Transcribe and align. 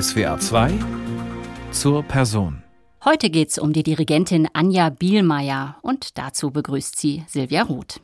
SWA 0.00 0.40
2 0.40 0.72
zur 1.70 2.02
Person. 2.02 2.64
Heute 3.04 3.30
geht 3.30 3.50
es 3.50 3.58
um 3.58 3.72
die 3.72 3.84
Dirigentin 3.84 4.48
Anja 4.52 4.88
Bielmeier 4.88 5.76
und 5.82 6.18
dazu 6.18 6.50
begrüßt 6.50 6.98
sie 6.98 7.22
Silvia 7.28 7.62
Roth. 7.62 8.00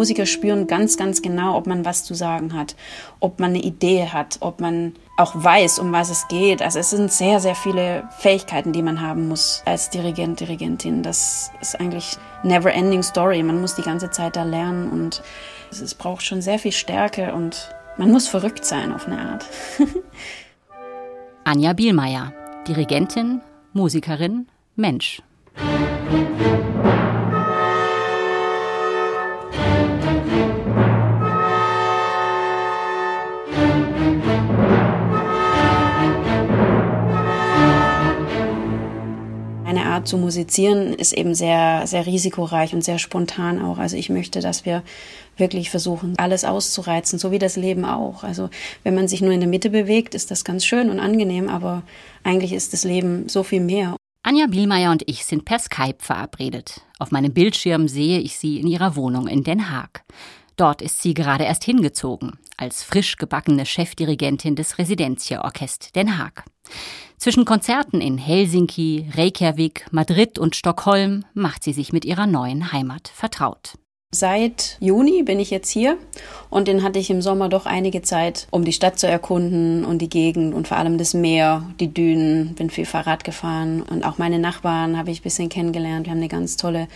Musiker 0.00 0.24
spüren 0.24 0.66
ganz, 0.66 0.96
ganz 0.96 1.20
genau, 1.20 1.58
ob 1.58 1.66
man 1.66 1.84
was 1.84 2.04
zu 2.04 2.14
sagen 2.14 2.54
hat, 2.54 2.74
ob 3.20 3.38
man 3.38 3.50
eine 3.50 3.60
Idee 3.60 4.06
hat, 4.06 4.38
ob 4.40 4.58
man 4.58 4.94
auch 5.18 5.32
weiß, 5.34 5.78
um 5.78 5.92
was 5.92 6.08
es 6.08 6.26
geht. 6.28 6.62
Also 6.62 6.78
es 6.78 6.88
sind 6.88 7.12
sehr, 7.12 7.38
sehr 7.38 7.54
viele 7.54 8.08
Fähigkeiten, 8.18 8.72
die 8.72 8.82
man 8.82 9.02
haben 9.02 9.28
muss 9.28 9.62
als 9.66 9.90
Dirigent, 9.90 10.40
Dirigentin. 10.40 11.02
Das 11.02 11.50
ist 11.60 11.78
eigentlich 11.78 12.16
never 12.42 12.72
ending 12.72 13.02
story. 13.02 13.42
Man 13.42 13.60
muss 13.60 13.74
die 13.74 13.82
ganze 13.82 14.10
Zeit 14.10 14.36
da 14.36 14.42
lernen 14.44 14.88
und 14.88 15.22
es 15.70 15.94
braucht 15.94 16.22
schon 16.22 16.40
sehr 16.40 16.58
viel 16.58 16.72
Stärke 16.72 17.34
und 17.34 17.68
man 17.98 18.10
muss 18.10 18.26
verrückt 18.26 18.64
sein 18.64 18.94
auf 18.94 19.06
eine 19.06 19.20
Art. 19.20 19.44
Anja 21.44 21.74
Bielmeier, 21.74 22.32
Dirigentin, 22.66 23.42
Musikerin, 23.74 24.48
Mensch. 24.76 25.20
Zu 40.04 40.18
musizieren 40.18 40.94
ist 40.94 41.12
eben 41.12 41.34
sehr, 41.34 41.86
sehr 41.86 42.06
risikoreich 42.06 42.74
und 42.74 42.82
sehr 42.82 42.98
spontan 42.98 43.62
auch. 43.62 43.78
Also 43.78 43.96
ich 43.96 44.08
möchte, 44.08 44.40
dass 44.40 44.64
wir 44.64 44.82
wirklich 45.36 45.70
versuchen, 45.70 46.14
alles 46.18 46.44
auszureizen, 46.44 47.18
so 47.18 47.30
wie 47.32 47.38
das 47.38 47.56
Leben 47.56 47.84
auch. 47.84 48.22
Also 48.22 48.50
wenn 48.82 48.94
man 48.94 49.08
sich 49.08 49.20
nur 49.22 49.32
in 49.32 49.40
der 49.40 49.48
Mitte 49.48 49.70
bewegt, 49.70 50.14
ist 50.14 50.30
das 50.30 50.44
ganz 50.44 50.64
schön 50.64 50.90
und 50.90 51.00
angenehm, 51.00 51.48
aber 51.48 51.82
eigentlich 52.22 52.52
ist 52.52 52.72
das 52.72 52.84
Leben 52.84 53.28
so 53.28 53.42
viel 53.42 53.60
mehr. 53.60 53.96
Anja 54.22 54.46
Bielmeier 54.46 54.90
und 54.90 55.02
ich 55.06 55.24
sind 55.24 55.46
per 55.46 55.58
Skype 55.58 55.96
verabredet. 55.98 56.82
Auf 56.98 57.10
meinem 57.10 57.32
Bildschirm 57.32 57.88
sehe 57.88 58.20
ich 58.20 58.36
sie 58.36 58.60
in 58.60 58.66
ihrer 58.66 58.94
Wohnung 58.94 59.26
in 59.26 59.44
Den 59.44 59.70
Haag. 59.70 60.04
Dort 60.56 60.82
ist 60.82 61.00
sie 61.00 61.14
gerade 61.14 61.44
erst 61.44 61.64
hingezogen, 61.64 62.38
als 62.58 62.82
frisch 62.82 63.16
gebackene 63.16 63.64
Chefdirigentin 63.64 64.56
des 64.56 64.76
Residenzia-Orchest 64.76 65.96
Den 65.96 66.18
Haag. 66.18 66.44
Zwischen 67.20 67.44
Konzerten 67.44 68.00
in 68.00 68.16
Helsinki, 68.16 69.10
Reykjavik, 69.14 69.84
Madrid 69.90 70.38
und 70.38 70.56
Stockholm 70.56 71.26
macht 71.34 71.62
sie 71.62 71.74
sich 71.74 71.92
mit 71.92 72.06
ihrer 72.06 72.26
neuen 72.26 72.72
Heimat 72.72 73.08
vertraut. 73.14 73.74
Seit 74.10 74.78
Juni 74.80 75.22
bin 75.22 75.38
ich 75.38 75.50
jetzt 75.50 75.68
hier 75.68 75.98
und 76.48 76.66
den 76.66 76.82
hatte 76.82 76.98
ich 76.98 77.10
im 77.10 77.20
Sommer 77.20 77.50
doch 77.50 77.66
einige 77.66 78.00
Zeit, 78.00 78.48
um 78.50 78.64
die 78.64 78.72
Stadt 78.72 78.98
zu 78.98 79.06
erkunden 79.06 79.84
und 79.84 79.98
die 79.98 80.08
Gegend 80.08 80.54
und 80.54 80.66
vor 80.66 80.78
allem 80.78 80.96
das 80.96 81.12
Meer, 81.12 81.62
die 81.78 81.92
Dünen, 81.92 82.54
bin 82.54 82.70
viel 82.70 82.86
Fahrrad 82.86 83.22
gefahren 83.22 83.82
und 83.82 84.02
auch 84.02 84.16
meine 84.16 84.38
Nachbarn 84.38 84.96
habe 84.96 85.10
ich 85.10 85.20
ein 85.20 85.24
bisschen 85.24 85.50
kennengelernt. 85.50 86.06
Wir 86.06 86.12
haben 86.12 86.20
eine 86.20 86.28
ganz 86.28 86.56
tolle 86.56 86.88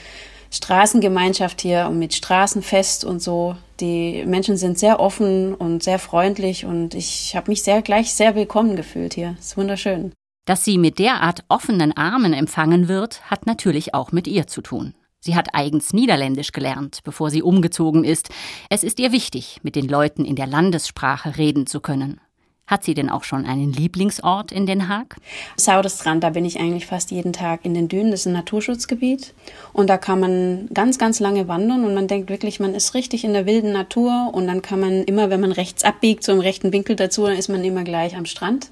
Straßengemeinschaft 0.54 1.60
hier 1.60 1.88
und 1.90 1.98
mit 1.98 2.14
Straßenfest 2.14 3.04
und 3.04 3.20
so. 3.20 3.56
Die 3.80 4.24
Menschen 4.24 4.56
sind 4.56 4.78
sehr 4.78 5.00
offen 5.00 5.52
und 5.54 5.82
sehr 5.82 5.98
freundlich 5.98 6.64
und 6.64 6.94
ich 6.94 7.34
habe 7.34 7.50
mich 7.50 7.64
sehr 7.64 7.82
gleich 7.82 8.14
sehr 8.14 8.36
willkommen 8.36 8.76
gefühlt 8.76 9.14
hier. 9.14 9.34
Es 9.38 9.46
ist 9.46 9.56
wunderschön. 9.56 10.12
Dass 10.44 10.64
sie 10.64 10.76
mit 10.76 10.98
derart 10.98 11.44
offenen 11.48 11.96
Armen 11.96 12.34
empfangen 12.34 12.86
wird, 12.86 13.30
hat 13.30 13.46
natürlich 13.46 13.94
auch 13.94 14.12
mit 14.12 14.26
ihr 14.26 14.46
zu 14.46 14.60
tun. 14.60 14.94
Sie 15.20 15.34
hat 15.34 15.54
eigens 15.54 15.94
Niederländisch 15.94 16.52
gelernt, 16.52 17.00
bevor 17.02 17.30
sie 17.30 17.42
umgezogen 17.42 18.04
ist. 18.04 18.28
Es 18.68 18.84
ist 18.84 19.00
ihr 19.00 19.10
wichtig, 19.10 19.60
mit 19.62 19.74
den 19.74 19.88
Leuten 19.88 20.26
in 20.26 20.36
der 20.36 20.46
Landessprache 20.46 21.38
reden 21.38 21.66
zu 21.66 21.80
können. 21.80 22.20
Hat 22.66 22.84
sie 22.84 22.92
denn 22.92 23.08
auch 23.08 23.24
schon 23.24 23.46
einen 23.46 23.72
Lieblingsort 23.72 24.52
in 24.52 24.66
Den 24.66 24.88
Haag? 24.88 25.16
Saudestrand, 25.56 26.24
da 26.24 26.30
bin 26.30 26.44
ich 26.44 26.58
eigentlich 26.58 26.86
fast 26.86 27.10
jeden 27.10 27.32
Tag 27.32 27.64
in 27.64 27.72
den 27.72 27.88
Dünen. 27.88 28.10
Das 28.10 28.20
ist 28.20 28.26
ein 28.26 28.32
Naturschutzgebiet. 28.32 29.34
Und 29.72 29.88
da 29.88 29.96
kann 29.96 30.20
man 30.20 30.68
ganz, 30.72 30.98
ganz 30.98 31.20
lange 31.20 31.48
wandern 31.48 31.84
und 31.84 31.94
man 31.94 32.06
denkt 32.06 32.30
wirklich, 32.30 32.60
man 32.60 32.74
ist 32.74 32.94
richtig 32.94 33.24
in 33.24 33.34
der 33.34 33.46
wilden 33.46 33.72
Natur. 33.72 34.30
Und 34.32 34.46
dann 34.46 34.60
kann 34.60 34.80
man 34.80 35.04
immer, 35.04 35.28
wenn 35.28 35.40
man 35.40 35.52
rechts 35.52 35.84
abbiegt, 35.84 36.24
so 36.24 36.32
im 36.32 36.40
rechten 36.40 36.72
Winkel 36.72 36.96
dazu, 36.96 37.26
dann 37.26 37.36
ist 37.36 37.48
man 37.48 37.64
immer 37.64 37.84
gleich 37.84 38.16
am 38.16 38.24
Strand. 38.24 38.70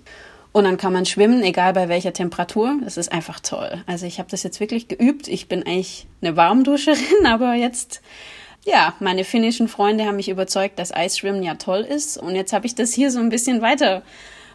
Und 0.52 0.64
dann 0.64 0.76
kann 0.76 0.92
man 0.92 1.06
schwimmen, 1.06 1.42
egal 1.42 1.72
bei 1.72 1.88
welcher 1.88 2.12
Temperatur. 2.12 2.78
Das 2.84 2.98
ist 2.98 3.10
einfach 3.10 3.40
toll. 3.40 3.82
Also 3.86 4.06
ich 4.06 4.18
habe 4.18 4.30
das 4.30 4.42
jetzt 4.42 4.60
wirklich 4.60 4.86
geübt. 4.86 5.26
Ich 5.28 5.48
bin 5.48 5.62
eigentlich 5.62 6.06
eine 6.20 6.36
Warmduscherin, 6.36 7.24
aber 7.26 7.54
jetzt 7.54 8.02
ja, 8.64 8.94
meine 9.00 9.24
finnischen 9.24 9.66
Freunde 9.66 10.04
haben 10.04 10.16
mich 10.16 10.28
überzeugt, 10.28 10.78
dass 10.78 10.94
Eisschwimmen 10.94 11.42
ja 11.42 11.54
toll 11.54 11.80
ist. 11.80 12.16
Und 12.16 12.36
jetzt 12.36 12.52
habe 12.52 12.66
ich 12.66 12.74
das 12.74 12.92
hier 12.92 13.10
so 13.10 13.18
ein 13.18 13.28
bisschen 13.28 13.60
weiter 13.60 14.02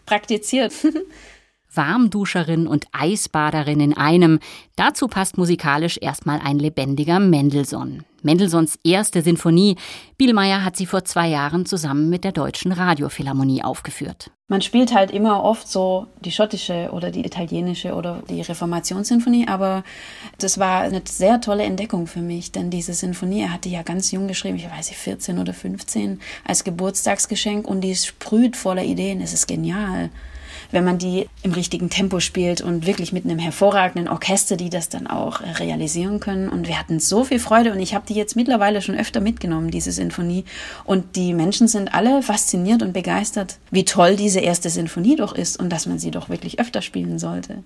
praktiziert. 0.06 0.74
Warmduscherin 1.78 2.68
und 2.68 2.88
Eisbaderin 2.92 3.80
in 3.80 3.96
einem. 3.96 4.40
Dazu 4.76 5.08
passt 5.08 5.38
musikalisch 5.38 5.98
erstmal 6.02 6.40
ein 6.44 6.60
lebendiger 6.60 7.20
Mendelssohn. 7.20 8.04
Mendelssohns 8.24 8.78
erste 8.84 9.22
Sinfonie. 9.22 9.78
Bielmeier 10.18 10.66
hat 10.66 10.76
sie 10.76 10.86
vor 10.86 11.06
zwei 11.06 11.28
Jahren 11.30 11.66
zusammen 11.66 12.10
mit 12.10 12.24
der 12.24 12.32
Deutschen 12.32 12.72
Radiophilharmonie 12.72 13.64
aufgeführt. 13.64 14.32
Man 14.50 14.62
spielt 14.62 14.94
halt 14.94 15.12
immer 15.12 15.44
oft 15.44 15.68
so 15.68 16.08
die 16.22 16.32
schottische 16.32 16.90
oder 16.92 17.12
die 17.12 17.26
italienische 17.26 17.94
oder 17.94 18.24
die 18.30 18.42
Reformationssinfonie, 18.42 19.48
aber 19.48 19.84
das 20.40 20.58
war 20.58 20.82
eine 20.82 21.02
sehr 21.06 21.42
tolle 21.42 21.64
Entdeckung 21.64 22.08
für 22.08 22.22
mich, 22.22 22.52
denn 22.52 22.70
diese 22.70 22.94
Sinfonie, 22.94 23.42
er 23.42 23.54
hatte 23.54 23.70
ja 23.70 23.84
ganz 23.84 24.12
jung 24.12 24.28
geschrieben, 24.28 24.58
ich 24.58 24.70
weiß 24.70 24.90
nicht, 24.90 25.00
14 25.00 25.38
oder 25.38 25.54
15, 25.54 26.22
als 26.46 26.64
Geburtstagsgeschenk 26.64 27.68
und 27.68 27.82
die 27.82 27.96
sprüht 27.96 28.56
voller 28.56 28.84
Ideen, 28.84 29.22
es 29.22 29.34
ist 29.34 29.48
genial 29.48 30.10
wenn 30.72 30.84
man 30.84 30.98
die 30.98 31.28
im 31.44 31.54
richtigen 31.54 31.90
Tempo 31.90 32.20
spielt 32.20 32.62
und 32.62 32.86
wirklich 32.86 33.14
mit 33.14 33.26
einem 33.26 33.40
hervorragenden 33.40 34.08
Orchester, 34.08 34.58
die 34.58 34.70
das 34.70 34.90
dann 34.90 35.08
auch 35.08 35.42
realisieren 35.60 36.20
können. 36.20 36.50
Und 36.50 36.68
wir 36.68 36.80
hatten 36.80 37.00
so 37.00 37.24
viel 37.24 37.40
Freude 37.40 37.72
und 37.72 37.80
ich 37.80 37.94
habe 37.96 38.06
die 38.08 38.16
jetzt 38.16 38.36
mittlerweile 38.36 38.82
schon 38.82 38.96
öfter 38.96 39.22
mitgenommen, 39.22 39.72
diese 39.72 39.92
Sinfonie. 39.92 40.46
Und 40.84 41.16
die 41.16 41.34
Menschen 41.34 41.68
sind 41.68 41.94
alle 41.94 42.22
fasziniert 42.22 42.82
und 42.82 42.94
begeistert, 42.94 43.58
wie 43.72 43.86
toll 43.86 44.16
diese 44.16 44.40
erste 44.40 44.70
Sinfonie 44.70 45.16
doch 45.16 45.34
ist 45.34 45.58
und 45.60 45.70
dass 45.70 45.86
man 45.86 46.00
sie 46.00 46.12
doch 46.12 46.30
wirklich 46.30 46.60
öfter 46.60 46.82
spielen 46.82 47.20
sollte. 47.20 47.64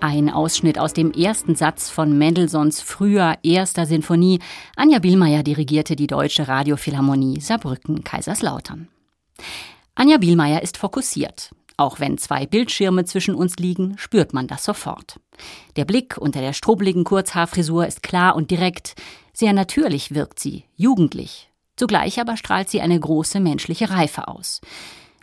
Ein 0.00 0.28
Ausschnitt 0.28 0.78
aus 0.78 0.92
dem 0.92 1.10
ersten 1.12 1.54
Satz 1.54 1.88
von 1.88 2.18
Mendelssohns 2.18 2.82
früher 2.82 3.38
erster 3.42 3.86
Sinfonie. 3.86 4.40
Anja 4.76 4.98
Bielmeier 4.98 5.42
dirigierte 5.42 5.96
die 5.96 6.06
Deutsche 6.06 6.46
Radiophilharmonie 6.46 7.40
Saarbrücken-Kaiserslautern. 7.40 8.88
Anja 9.94 10.18
Bielmeier 10.18 10.62
ist 10.62 10.76
fokussiert. 10.76 11.50
Auch 11.78 11.98
wenn 11.98 12.18
zwei 12.18 12.46
Bildschirme 12.46 13.06
zwischen 13.06 13.34
uns 13.34 13.56
liegen, 13.56 13.96
spürt 13.96 14.34
man 14.34 14.46
das 14.46 14.64
sofort. 14.64 15.18
Der 15.76 15.86
Blick 15.86 16.18
unter 16.18 16.40
der 16.40 16.52
strubbeligen 16.52 17.04
Kurzhaarfrisur 17.04 17.86
ist 17.86 18.02
klar 18.02 18.36
und 18.36 18.50
direkt. 18.50 18.94
Sehr 19.32 19.54
natürlich 19.54 20.14
wirkt 20.14 20.40
sie, 20.40 20.64
jugendlich. 20.76 21.50
Zugleich 21.74 22.20
aber 22.20 22.36
strahlt 22.36 22.68
sie 22.68 22.80
eine 22.82 22.98
große 23.00 23.40
menschliche 23.40 23.90
Reife 23.90 24.28
aus. 24.28 24.60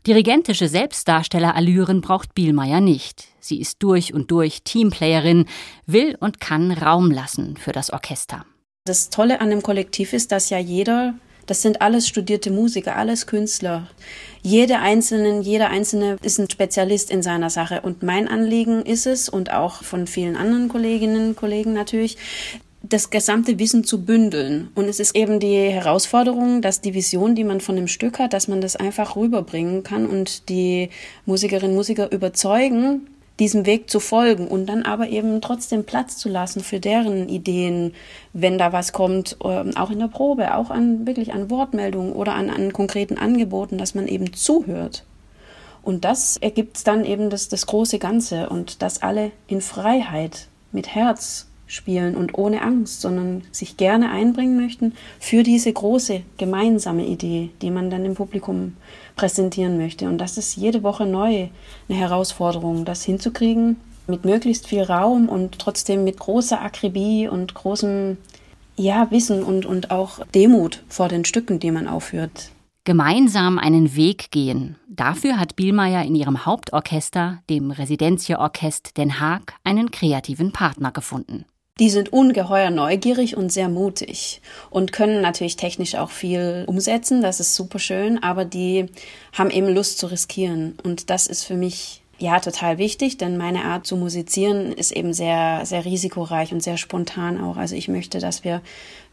Dirigentische 0.05 0.67
Selbstdarstellerallüren 0.67 2.01
braucht 2.01 2.35
Bielmeier 2.35 2.81
nicht. 2.81 3.29
Sie 3.39 3.61
ist 3.61 3.81
durch 3.81 4.13
und 4.13 4.31
durch 4.31 4.63
Teamplayerin, 4.63 5.45
will 5.85 6.17
und 6.19 6.41
kann 6.41 6.71
Raum 6.71 7.09
lassen 7.09 7.55
für 7.55 7.71
das 7.71 7.89
Orchester. 7.89 8.45
Das 8.85 9.09
Tolle 9.09 9.39
an 9.39 9.49
dem 9.49 9.63
Kollektiv 9.63 10.11
ist, 10.11 10.33
dass 10.33 10.49
ja 10.49 10.57
jeder 10.57 11.13
das 11.45 11.61
sind 11.61 11.81
alles 11.81 12.07
studierte 12.07 12.51
Musiker, 12.51 12.95
alles 12.95 13.27
Künstler. 13.27 13.87
Jede 14.43 14.79
einzelne, 14.79 15.41
jeder 15.41 15.69
einzelne 15.69 16.17
ist 16.21 16.39
ein 16.39 16.49
Spezialist 16.49 17.11
in 17.11 17.21
seiner 17.21 17.49
Sache. 17.49 17.81
Und 17.81 18.01
mein 18.01 18.29
Anliegen 18.29 18.85
ist 18.85 19.05
es, 19.05 19.27
und 19.27 19.51
auch 19.51 19.83
von 19.83 20.07
vielen 20.07 20.37
anderen 20.37 20.69
Kolleginnen 20.69 21.29
und 21.29 21.35
Kollegen 21.35 21.73
natürlich, 21.73 22.17
das 22.83 23.09
gesamte 23.09 23.57
Wissen 23.59 23.85
zu 23.85 24.03
bündeln. 24.03 24.69
Und 24.75 24.85
es 24.85 24.99
ist 24.99 25.15
eben 25.15 25.39
die 25.39 25.69
Herausforderung, 25.69 26.61
dass 26.61 26.81
die 26.81 26.93
Vision, 26.93 27.33
die 27.33 27.45
man 27.45 27.61
von 27.61 27.77
dem 27.77 27.87
Stück 27.87 28.19
hat, 28.19 28.33
dass 28.33 28.49
man 28.49 28.59
das 28.59 28.75
einfach 28.75 29.15
rüberbringen 29.15 29.83
kann 29.83 30.05
und 30.05 30.49
die 30.49 30.89
Musikerinnen 31.25 31.71
und 31.71 31.77
Musiker 31.77 32.11
überzeugen, 32.11 33.07
diesem 33.39 33.65
Weg 33.65 33.89
zu 33.89 33.99
folgen 33.99 34.47
und 34.47 34.67
dann 34.67 34.83
aber 34.83 35.07
eben 35.07 35.41
trotzdem 35.41 35.85
Platz 35.85 36.17
zu 36.17 36.29
lassen 36.29 36.61
für 36.61 36.79
deren 36.79 37.29
Ideen, 37.29 37.93
wenn 38.33 38.57
da 38.57 38.73
was 38.73 38.91
kommt, 38.91 39.37
ähm, 39.43 39.75
auch 39.75 39.89
in 39.89 39.99
der 39.99 40.07
Probe, 40.07 40.53
auch 40.53 40.69
an 40.69 41.07
wirklich 41.07 41.33
an 41.33 41.49
Wortmeldungen 41.49 42.13
oder 42.13 42.35
an, 42.35 42.49
an 42.49 42.73
konkreten 42.73 43.17
Angeboten, 43.17 43.77
dass 43.77 43.95
man 43.95 44.07
eben 44.07 44.33
zuhört. 44.33 45.03
Und 45.81 46.05
das 46.05 46.37
ergibt 46.37 46.85
dann 46.85 47.05
eben 47.05 47.29
das, 47.29 47.49
das 47.49 47.65
große 47.65 47.97
Ganze 47.97 48.49
und 48.49 48.81
dass 48.81 49.01
alle 49.01 49.31
in 49.47 49.61
Freiheit, 49.61 50.47
mit 50.71 50.95
Herz 50.95 51.47
spielen 51.73 52.15
und 52.15 52.37
ohne 52.37 52.61
Angst, 52.61 53.01
sondern 53.01 53.43
sich 53.51 53.77
gerne 53.77 54.11
einbringen 54.11 54.59
möchten 54.59 54.93
für 55.19 55.43
diese 55.43 55.71
große 55.71 56.21
gemeinsame 56.37 57.05
Idee, 57.05 57.49
die 57.61 57.71
man 57.71 57.89
dann 57.89 58.05
im 58.05 58.15
Publikum 58.15 58.77
präsentieren 59.15 59.77
möchte. 59.77 60.07
Und 60.07 60.17
das 60.17 60.37
ist 60.37 60.55
jede 60.55 60.83
Woche 60.83 61.05
neu 61.05 61.47
eine 61.89 61.97
Herausforderung, 61.97 62.85
das 62.85 63.03
hinzukriegen 63.03 63.77
mit 64.07 64.25
möglichst 64.25 64.67
viel 64.67 64.83
Raum 64.83 65.29
und 65.29 65.59
trotzdem 65.59 66.03
mit 66.03 66.19
großer 66.19 66.61
Akribie 66.61 67.27
und 67.27 67.53
großem 67.53 68.17
ja, 68.75 69.09
Wissen 69.11 69.43
und, 69.43 69.65
und 69.65 69.91
auch 69.91 70.25
Demut 70.33 70.83
vor 70.89 71.07
den 71.07 71.25
Stücken, 71.25 71.59
die 71.59 71.71
man 71.71 71.87
aufführt. 71.87 72.51
Gemeinsam 72.85 73.59
einen 73.59 73.95
Weg 73.95 74.29
gehen. 74.31 74.75
Dafür 74.89 75.39
hat 75.39 75.55
Bielmeier 75.55 76.03
in 76.03 76.15
ihrem 76.15 76.45
Hauptorchester, 76.45 77.41
dem 77.49 77.71
Residenzierorchest 77.71 78.97
Den 78.97 79.21
Haag, 79.21 79.53
einen 79.63 79.89
kreativen 79.89 80.51
Partner 80.51 80.91
gefunden. 80.91 81.45
Die 81.79 81.89
sind 81.89 82.13
ungeheuer 82.13 82.69
neugierig 82.69 83.35
und 83.35 83.51
sehr 83.51 83.67
mutig 83.67 84.41
und 84.69 84.91
können 84.91 85.21
natürlich 85.21 85.55
technisch 85.55 85.95
auch 85.95 86.11
viel 86.11 86.65
umsetzen. 86.67 87.23
Das 87.23 87.39
ist 87.39 87.55
super 87.55 87.79
schön, 87.79 88.21
aber 88.21 88.45
die 88.45 88.85
haben 89.33 89.49
eben 89.49 89.69
Lust 89.69 89.97
zu 89.97 90.05
riskieren. 90.05 90.77
Und 90.83 91.09
das 91.09 91.25
ist 91.25 91.45
für 91.45 91.55
mich 91.55 92.03
ja 92.19 92.39
total 92.39 92.77
wichtig, 92.77 93.17
denn 93.17 93.37
meine 93.37 93.65
Art 93.65 93.87
zu 93.87 93.97
musizieren 93.97 94.71
ist 94.71 94.91
eben 94.91 95.13
sehr, 95.13 95.65
sehr 95.65 95.83
risikoreich 95.83 96.53
und 96.53 96.61
sehr 96.61 96.77
spontan 96.77 97.41
auch. 97.41 97.57
Also 97.57 97.75
ich 97.75 97.87
möchte, 97.87 98.19
dass 98.19 98.43
wir 98.43 98.61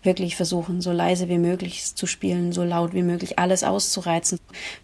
wirklich 0.02 0.36
versuchen, 0.36 0.82
so 0.82 0.92
leise 0.92 1.30
wie 1.30 1.38
möglich 1.38 1.94
zu 1.94 2.06
spielen, 2.06 2.52
so 2.52 2.62
laut 2.62 2.92
wie 2.92 3.02
möglich 3.02 3.38
alles 3.38 3.64
auszureizen. 3.64 4.38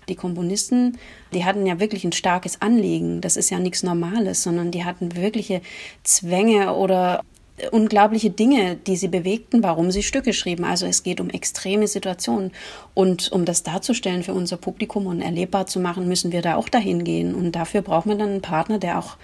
Die 0.09 0.15
Komponisten, 0.15 0.97
die 1.35 1.45
hatten 1.45 1.67
ja 1.67 1.79
wirklich 1.79 2.05
ein 2.05 2.13
starkes 2.13 2.63
Anliegen. 2.63 3.21
Das 3.21 3.37
ist 3.37 3.51
ja 3.51 3.59
nichts 3.59 3.83
Normales, 3.83 4.43
sondern 4.43 4.71
die 4.71 4.85
hatten 4.85 5.15
wirkliche 5.15 5.61
Zwänge 6.05 6.75
oder 6.75 7.23
unglaubliche 7.71 8.31
Dinge, 8.31 8.77
die 8.77 8.97
sie 8.97 9.09
bewegten, 9.09 9.63
warum 9.63 9.91
sie 9.91 10.03
Stücke 10.03 10.33
schrieben. 10.33 10.65
Also 10.65 10.87
es 10.87 11.03
geht 11.03 11.21
um 11.21 11.31
extreme 11.31 11.89
Situationen. 11.89 12.53
Und 12.95 13.33
um 13.33 13.45
das 13.45 13.63
darzustellen 13.63 14.23
für 14.23 14.35
unser 14.35 14.57
Publikum 14.57 15.07
und 15.07 15.23
erlebbar 15.23 15.67
zu 15.67 15.81
machen, 15.81 16.07
müssen 16.07 16.33
wir 16.33 16.43
da 16.43 16.57
auch 16.57 16.69
dahin 16.69 17.05
gehen. 17.05 17.35
Und 17.35 17.53
dafür 17.53 17.83
braucht 17.83 18.07
man 18.07 18.19
dann 18.19 18.31
einen 18.31 18.43
Partner, 18.43 18.79
der 18.79 18.99
auch 18.99 19.17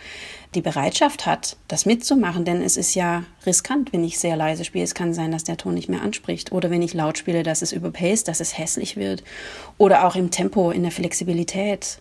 die 0.55 0.63
Bereitschaft 0.63 1.27
hat, 1.27 1.57
das 1.69 1.87
mitzumachen. 1.87 2.45
Denn 2.45 2.63
es 2.63 2.77
ist 2.77 2.95
ja 2.95 3.25
riskant, 3.45 3.93
wenn 3.93 4.05
ich 4.05 4.19
sehr 4.19 4.37
leise 4.37 4.65
spiele. 4.65 4.85
Es 4.85 4.95
kann 4.95 5.13
sein, 5.13 5.31
dass 5.31 5.45
der 5.45 5.59
Ton 5.59 5.75
nicht 5.75 5.89
mehr 5.91 6.03
anspricht. 6.03 6.53
Oder 6.53 6.71
wenn 6.71 6.83
ich 6.83 6.95
laut 6.95 7.19
spiele, 7.19 7.43
dass 7.43 7.61
es 7.61 7.73
überpaced, 7.73 8.29
dass 8.29 8.41
es 8.41 8.57
hässlich 8.57 8.97
wird. 8.97 9.25
Oder 9.77 10.07
auch 10.07 10.17
im 10.17 10.31
Tempo, 10.31 10.71
in 10.71 10.83
der 10.83 10.93
Flexibilität. 10.93 11.99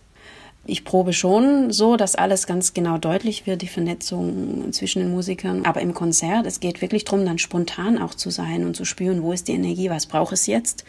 Ich 0.64 0.84
probe 0.84 1.12
schon 1.12 1.72
so, 1.72 1.96
dass 1.96 2.14
alles 2.14 2.46
ganz 2.46 2.72
genau 2.72 2.96
deutlich 2.96 3.46
wird, 3.46 3.62
die 3.62 3.68
Vernetzung 3.68 4.72
zwischen 4.72 5.00
den 5.00 5.10
Musikern. 5.10 5.64
Aber 5.64 5.80
im 5.80 5.92
Konzert, 5.92 6.46
es 6.46 6.60
geht 6.60 6.80
wirklich 6.80 7.04
darum, 7.04 7.26
dann 7.26 7.38
spontan 7.38 8.00
auch 8.00 8.14
zu 8.14 8.30
sein 8.30 8.64
und 8.64 8.76
zu 8.76 8.84
spüren, 8.84 9.22
wo 9.22 9.32
ist 9.32 9.48
die 9.48 9.54
Energie, 9.54 9.90
was 9.90 10.06
braucht 10.06 10.32
es 10.32 10.46
jetzt, 10.46 10.84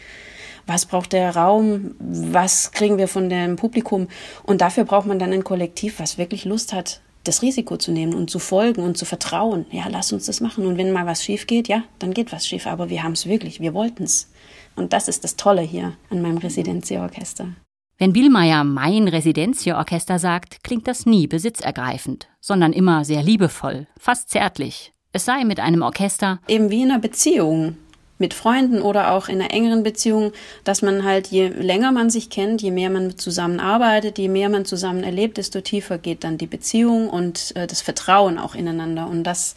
was 0.67 0.85
braucht 0.85 1.11
der 1.11 1.35
Raum, 1.35 1.95
was 1.99 2.71
kriegen 2.71 2.99
wir 2.99 3.07
von 3.07 3.29
dem 3.29 3.55
Publikum. 3.55 4.09
Und 4.43 4.61
dafür 4.61 4.83
braucht 4.83 5.07
man 5.07 5.17
dann 5.17 5.33
ein 5.33 5.43
Kollektiv, 5.43 5.99
was 5.99 6.19
wirklich 6.19 6.45
Lust 6.45 6.71
hat, 6.71 7.01
das 7.23 7.41
Risiko 7.41 7.77
zu 7.77 7.91
nehmen 7.91 8.13
und 8.13 8.29
zu 8.29 8.37
folgen 8.37 8.83
und 8.83 8.95
zu 8.95 9.05
vertrauen. 9.05 9.65
Ja, 9.71 9.85
lass 9.89 10.13
uns 10.13 10.27
das 10.27 10.39
machen. 10.39 10.67
Und 10.67 10.77
wenn 10.77 10.91
mal 10.91 11.07
was 11.07 11.23
schief 11.23 11.47
geht, 11.47 11.67
ja, 11.67 11.83
dann 11.97 12.13
geht 12.13 12.31
was 12.31 12.45
schief. 12.45 12.67
Aber 12.67 12.89
wir 12.91 13.01
haben 13.01 13.13
es 13.13 13.25
wirklich, 13.25 13.59
wir 13.59 13.73
wollten 13.73 14.03
es. 14.03 14.29
Und 14.75 14.93
das 14.93 15.07
ist 15.07 15.23
das 15.23 15.35
Tolle 15.35 15.61
hier 15.61 15.93
an 16.11 16.21
meinem 16.21 16.37
Residenzierorchester. 16.37 17.47
Wenn 18.03 18.11
Bielmeier 18.11 18.65
mein 18.65 19.07
Residenzierorchester 19.07 20.19
sagt, 20.19 20.61
klingt 20.61 20.89
das 20.89 21.05
nie 21.05 21.25
besitzergreifend, 21.25 22.27
sondern 22.41 22.73
immer 22.73 23.05
sehr 23.05 23.23
liebevoll, 23.23 23.87
fast 23.97 24.29
zärtlich. 24.29 24.91
Es 25.13 25.23
sei 25.23 25.45
mit 25.45 25.61
einem 25.61 25.83
Orchester 25.83 26.41
eben 26.49 26.69
wie 26.69 26.81
in 26.81 26.91
einer 26.91 26.99
Beziehung 26.99 27.77
mit 28.17 28.33
Freunden 28.33 28.81
oder 28.81 29.11
auch 29.11 29.29
in 29.29 29.39
einer 29.39 29.53
engeren 29.53 29.83
Beziehung, 29.83 30.33
dass 30.65 30.81
man 30.81 31.05
halt, 31.05 31.27
je 31.27 31.47
länger 31.47 31.93
man 31.93 32.09
sich 32.09 32.29
kennt, 32.29 32.61
je 32.61 32.71
mehr 32.71 32.89
man 32.89 33.17
zusammenarbeitet, 33.17 34.17
je 34.17 34.27
mehr 34.27 34.49
man 34.49 34.65
zusammen 34.65 35.05
erlebt, 35.05 35.37
desto 35.37 35.61
tiefer 35.61 35.97
geht 35.97 36.25
dann 36.25 36.37
die 36.37 36.47
Beziehung 36.47 37.09
und 37.09 37.55
äh, 37.55 37.67
das 37.67 37.81
Vertrauen 37.81 38.37
auch 38.37 38.53
ineinander. 38.53 39.07
Und 39.07 39.23
das 39.23 39.55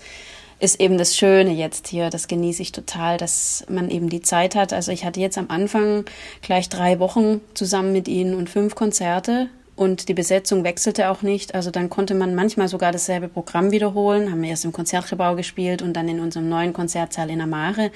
ist 0.58 0.80
eben 0.80 0.98
das 0.98 1.16
Schöne 1.16 1.52
jetzt 1.52 1.88
hier. 1.88 2.10
Das 2.10 2.28
genieße 2.28 2.62
ich 2.62 2.72
total, 2.72 3.18
dass 3.18 3.64
man 3.68 3.90
eben 3.90 4.08
die 4.08 4.22
Zeit 4.22 4.54
hat. 4.54 4.72
Also 4.72 4.92
ich 4.92 5.04
hatte 5.04 5.20
jetzt 5.20 5.38
am 5.38 5.50
Anfang 5.50 6.04
gleich 6.42 6.68
drei 6.68 6.98
Wochen 6.98 7.40
zusammen 7.54 7.92
mit 7.92 8.08
ihnen 8.08 8.34
und 8.34 8.48
fünf 8.48 8.74
Konzerte 8.74 9.48
und 9.76 10.08
die 10.08 10.14
Besetzung 10.14 10.64
wechselte 10.64 11.10
auch 11.10 11.20
nicht. 11.20 11.54
Also 11.54 11.70
dann 11.70 11.90
konnte 11.90 12.14
man 12.14 12.34
manchmal 12.34 12.66
sogar 12.66 12.92
dasselbe 12.92 13.28
Programm 13.28 13.72
wiederholen. 13.72 14.30
Haben 14.30 14.40
wir 14.40 14.48
erst 14.48 14.64
im 14.64 14.72
Konzertgebau 14.72 15.36
gespielt 15.36 15.82
und 15.82 15.92
dann 15.92 16.08
in 16.08 16.18
unserem 16.18 16.48
neuen 16.48 16.72
Konzertsaal 16.72 17.28
in 17.28 17.42
Amare. 17.42 17.90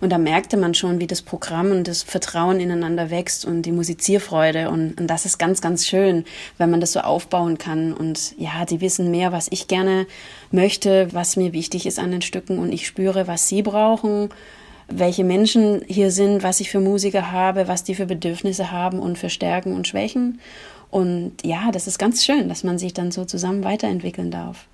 Und 0.00 0.10
da 0.10 0.18
merkte 0.18 0.56
man 0.56 0.74
schon, 0.74 1.00
wie 1.00 1.08
das 1.08 1.22
Programm 1.22 1.72
und 1.72 1.88
das 1.88 2.04
Vertrauen 2.04 2.60
ineinander 2.60 3.10
wächst 3.10 3.44
und 3.44 3.62
die 3.62 3.72
Musizierfreude. 3.72 4.70
Und, 4.70 5.00
und 5.00 5.08
das 5.08 5.26
ist 5.26 5.38
ganz, 5.38 5.60
ganz 5.60 5.86
schön, 5.88 6.24
wenn 6.56 6.70
man 6.70 6.80
das 6.80 6.92
so 6.92 7.00
aufbauen 7.00 7.58
kann. 7.58 7.92
Und 7.92 8.38
ja, 8.38 8.64
die 8.64 8.80
wissen 8.80 9.10
mehr, 9.10 9.32
was 9.32 9.48
ich 9.50 9.66
gerne 9.66 10.06
möchte, 10.52 11.12
was 11.12 11.34
mir 11.34 11.52
wichtig 11.52 11.84
ist 11.84 11.98
an 11.98 12.12
den 12.12 12.22
Stücken. 12.22 12.60
Und 12.60 12.72
ich 12.72 12.86
spüre, 12.86 13.26
was 13.26 13.48
sie 13.48 13.62
brauchen 13.62 14.30
welche 14.88 15.24
Menschen 15.24 15.82
hier 15.86 16.10
sind, 16.10 16.42
was 16.42 16.60
ich 16.60 16.70
für 16.70 16.80
Musiker 16.80 17.32
habe, 17.32 17.68
was 17.68 17.84
die 17.84 17.94
für 17.94 18.06
Bedürfnisse 18.06 18.70
haben 18.70 18.98
und 18.98 19.18
für 19.18 19.30
Stärken 19.30 19.74
und 19.74 19.88
Schwächen. 19.88 20.40
Und 20.94 21.44
ja, 21.44 21.72
das 21.72 21.88
ist 21.88 21.98
ganz 21.98 22.24
schön, 22.24 22.48
dass 22.48 22.62
man 22.62 22.78
sich 22.78 22.94
dann 22.94 23.10
so 23.10 23.24
zusammen 23.24 23.64
weiterentwickeln 23.64 24.30
darf. 24.30 24.68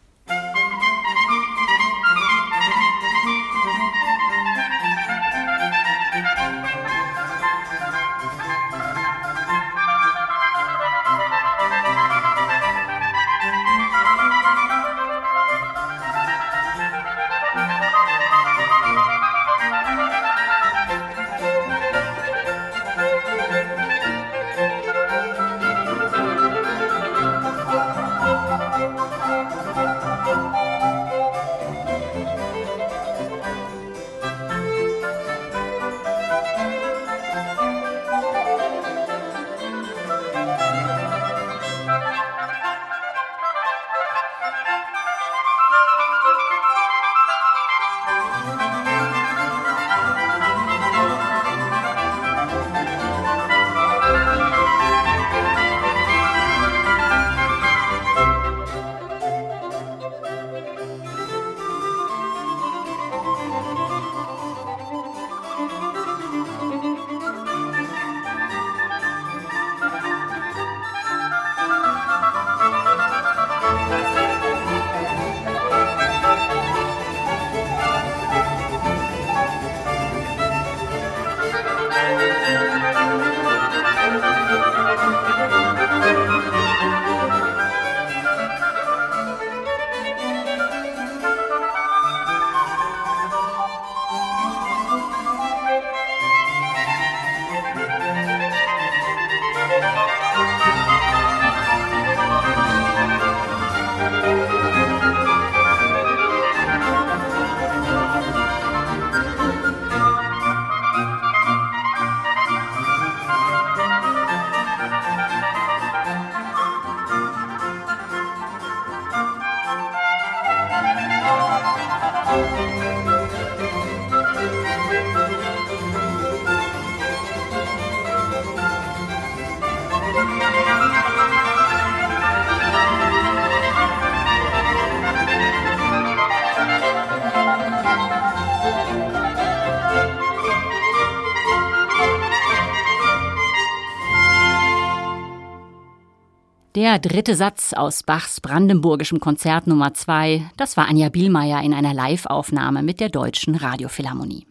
Der 146.91 146.99
dritte 146.99 147.37
Satz 147.37 147.73
aus 147.73 148.03
Bachs 148.03 148.41
brandenburgischem 148.41 149.21
Konzert 149.21 149.69
Nummer 149.69 149.95
2, 149.95 150.51
das 150.57 150.77
war 150.77 150.89
Anja 150.89 151.09
Bielmeier 151.09 151.63
in 151.63 151.73
einer 151.73 151.95
Live-Aufnahme 151.95 152.83
mit 152.83 152.99
der 152.99 153.11
Deutschen 153.11 153.55
Radiophilharmonie. 153.55 154.45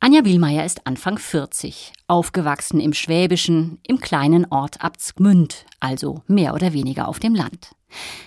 Anja 0.00 0.22
Bielmeier 0.22 0.64
ist 0.64 0.86
Anfang 0.86 1.18
40, 1.18 1.92
aufgewachsen 2.06 2.80
im 2.80 2.94
Schwäbischen, 2.94 3.80
im 3.86 4.00
kleinen 4.00 4.46
Ort 4.50 4.82
Abtsgmünd, 4.82 5.66
also 5.78 6.22
mehr 6.26 6.54
oder 6.54 6.72
weniger 6.72 7.06
auf 7.06 7.18
dem 7.18 7.34
Land. 7.34 7.72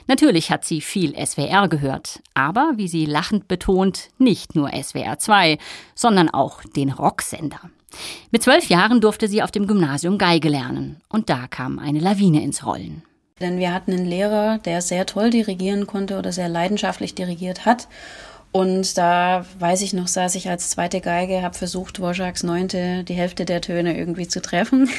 Natürlich 0.06 0.52
hat 0.52 0.64
sie 0.64 0.80
viel 0.80 1.16
SWR 1.16 1.70
gehört, 1.70 2.22
aber, 2.36 2.74
wie 2.76 2.88
sie 2.88 3.08
lachend 3.08 3.48
betont, 3.48 4.10
nicht 4.20 4.54
nur 4.54 4.70
SWR 4.70 5.18
2, 5.18 5.58
sondern 5.96 6.30
auch 6.30 6.62
den 6.62 6.92
Rocksender. 6.92 7.72
Mit 8.32 8.44
zwölf 8.44 8.70
Jahren 8.70 9.02
durfte 9.02 9.28
sie 9.28 9.44
auf 9.44 9.52
dem 9.52 9.68
Gymnasium 9.68 10.18
Geige 10.18 10.50
lernen 10.50 11.02
und 11.10 11.30
da 11.30 11.48
kam 11.48 11.80
eine 11.80 12.00
Lawine 12.00 12.44
ins 12.44 12.66
Rollen. 12.66 13.04
Denn 13.40 13.58
wir 13.58 13.74
hatten 13.74 13.92
einen 13.92 14.06
Lehrer, 14.06 14.60
der 14.60 14.82
sehr 14.82 15.06
toll 15.06 15.30
dirigieren 15.30 15.88
konnte 15.88 16.18
oder 16.18 16.32
sehr 16.32 16.50
leidenschaftlich 16.50 17.16
dirigiert 17.16 17.66
hat. 17.66 17.88
Und 18.52 19.00
da 19.00 19.46
weiß 19.58 19.82
ich 19.82 19.94
noch, 19.94 20.08
saß 20.08 20.36
ich 20.36 20.48
als 20.48 20.70
zweite 20.70 21.02
Geige, 21.02 21.42
habe 21.42 21.58
versucht, 21.58 21.98
Dvorak's 21.98 22.44
Neunte, 22.44 23.04
die 23.04 23.16
Hälfte 23.16 23.46
der 23.46 23.62
Töne 23.62 23.98
irgendwie 23.98 24.28
zu 24.28 24.42
treffen. 24.42 24.90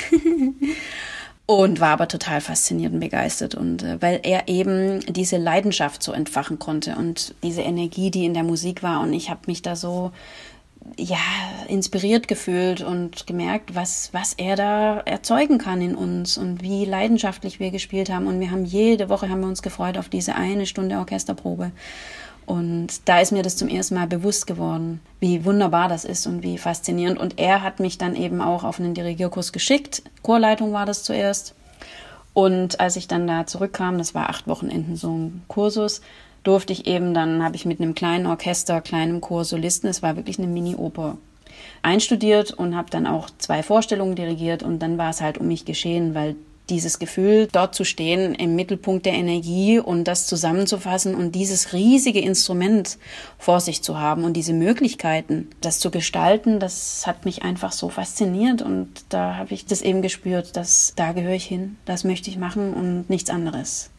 und 1.47 1.79
war 1.79 1.91
aber 1.91 2.09
total 2.09 2.41
fasziniert 2.41 2.93
und 2.93 3.01
begeistert. 3.01 3.55
Und 3.55 3.83
äh, 3.83 4.01
weil 4.01 4.21
er 4.25 4.49
eben 4.49 5.01
diese 5.07 5.37
Leidenschaft 5.37 6.03
so 6.03 6.13
entfachen 6.13 6.59
konnte 6.59 6.97
und 6.97 7.35
diese 7.43 7.63
Energie, 7.63 8.11
die 8.11 8.25
in 8.25 8.35
der 8.35 8.45
Musik 8.45 8.83
war. 8.83 9.01
Und 9.01 9.13
ich 9.13 9.31
habe 9.31 9.43
mich 9.47 9.63
da 9.63 9.77
so 9.77 10.11
ja, 10.99 11.19
inspiriert 11.69 12.29
gefühlt 12.29 12.83
und 12.83 13.27
gemerkt, 13.27 13.75
was, 13.75 14.11
was 14.13 14.35
er 14.35 14.57
da 14.57 15.01
erzeugen 15.01 15.59
kann 15.59 15.81
in 15.81 15.95
uns 15.95 16.39
und 16.39 16.63
wie 16.63 16.85
leidenschaftlich 16.85 17.59
wir 17.59 17.71
gespielt 17.71 18.11
haben. 18.11 18.27
Und 18.27 18.41
wir 18.41 18.51
haben 18.51 18.65
jede 18.65 19.09
Woche 19.09 19.29
haben 19.29 19.41
wir 19.41 19.49
uns 19.49 19.63
gefreut 19.63 19.99
auf 19.99 20.09
diese 20.09 20.35
eine 20.35 20.67
Stunde 20.67 20.99
Orchesterprobe. 20.99 21.73
Und 22.47 23.09
da 23.09 23.21
ist 23.21 23.33
mir 23.33 23.43
das 23.43 23.57
zum 23.57 23.69
ersten 23.69 23.95
Mal 23.95 24.07
bewusst 24.07 24.47
geworden, 24.47 25.01
wie 25.19 25.45
wunderbar 25.45 25.89
das 25.89 26.05
ist 26.05 26.27
und 26.27 26.43
wie 26.43 26.59
faszinierend. 26.59 27.19
Und 27.19 27.39
er 27.39 27.63
hat 27.63 27.81
mich 27.81 27.97
dann 27.97 28.15
eben 28.15 28.41
auch 28.41 28.65
auf 28.65 28.79
einen 28.79 28.95
Dirigierkurs 28.95 29.53
geschickt. 29.53 30.03
Chorleitung 30.23 30.73
war 30.73 30.85
das 30.85 31.03
zuerst. 31.03 31.55
Und 32.35 32.81
als 32.81 32.97
ich 32.97 33.09
dann 33.09 33.27
da 33.27 33.47
zurückkam, 33.47 33.97
das 33.97 34.15
war 34.15 34.29
acht 34.29 34.47
Wochenenden 34.49 34.97
so 34.97 35.11
ein 35.13 35.43
Kursus, 35.49 36.03
durfte 36.45 36.73
ich 36.73 36.87
eben, 36.87 37.15
dann 37.15 37.43
habe 37.43 37.57
ich 37.57 37.65
mit 37.65 37.81
einem 37.81 37.95
kleinen 37.95 38.27
Orchester, 38.27 38.81
kleinem 38.81 39.21
Chor 39.21 39.45
Solisten, 39.45 39.89
es 39.89 40.03
war 40.03 40.17
wirklich 40.17 40.39
eine 40.39 40.47
Mini-Oper, 40.47 41.19
einstudiert 41.83 42.53
und 42.53 42.77
habe 42.77 42.91
dann 42.91 43.07
auch 43.07 43.29
zwei 43.39 43.63
Vorstellungen 43.63 44.15
dirigiert 44.15 44.63
und 44.63 44.79
dann 44.79 44.99
war 44.99 45.11
es 45.11 45.21
halt 45.21 45.39
um 45.39 45.49
mich 45.49 45.65
geschehen, 45.65 46.15
weil 46.15 46.37
dieses 46.71 46.99
Gefühl, 46.99 47.49
dort 47.51 47.75
zu 47.75 47.85
stehen 47.85 48.35
im 48.35 48.57
Mittelpunkt 48.57 49.05
der 49.05 49.13
Energie 49.13 49.79
und 49.79 50.05
das 50.05 50.27
zusammenzufassen 50.27 51.15
und 51.15 51.35
dieses 51.35 51.73
riesige 51.73 52.21
Instrument 52.21 52.99
vor 53.39 53.61
sich 53.61 53.83
zu 53.83 53.99
haben 53.99 54.25
und 54.25 54.35
diese 54.35 54.55
Möglichkeiten, 54.55 55.49
das 55.61 55.79
zu 55.79 55.91
gestalten, 55.91 56.61
das 56.61 57.07
hat 57.07 57.25
mich 57.27 57.43
einfach 57.43 57.73
so 57.73 57.91
fasziniert 57.91 58.63
und 58.63 58.89
da 59.11 59.37
habe 59.37 59.53
ich 59.53 59.67
das 59.67 59.83
eben 59.83 60.01
gespürt, 60.01 60.57
dass 60.57 60.95
da 60.97 61.13
gehöre 61.13 61.35
ich 61.35 61.45
hin, 61.45 61.77
das 61.85 62.05
möchte 62.05 62.31
ich 62.31 62.39
machen 62.39 62.73
und 62.73 63.11
nichts 63.11 63.29
anderes. 63.29 63.91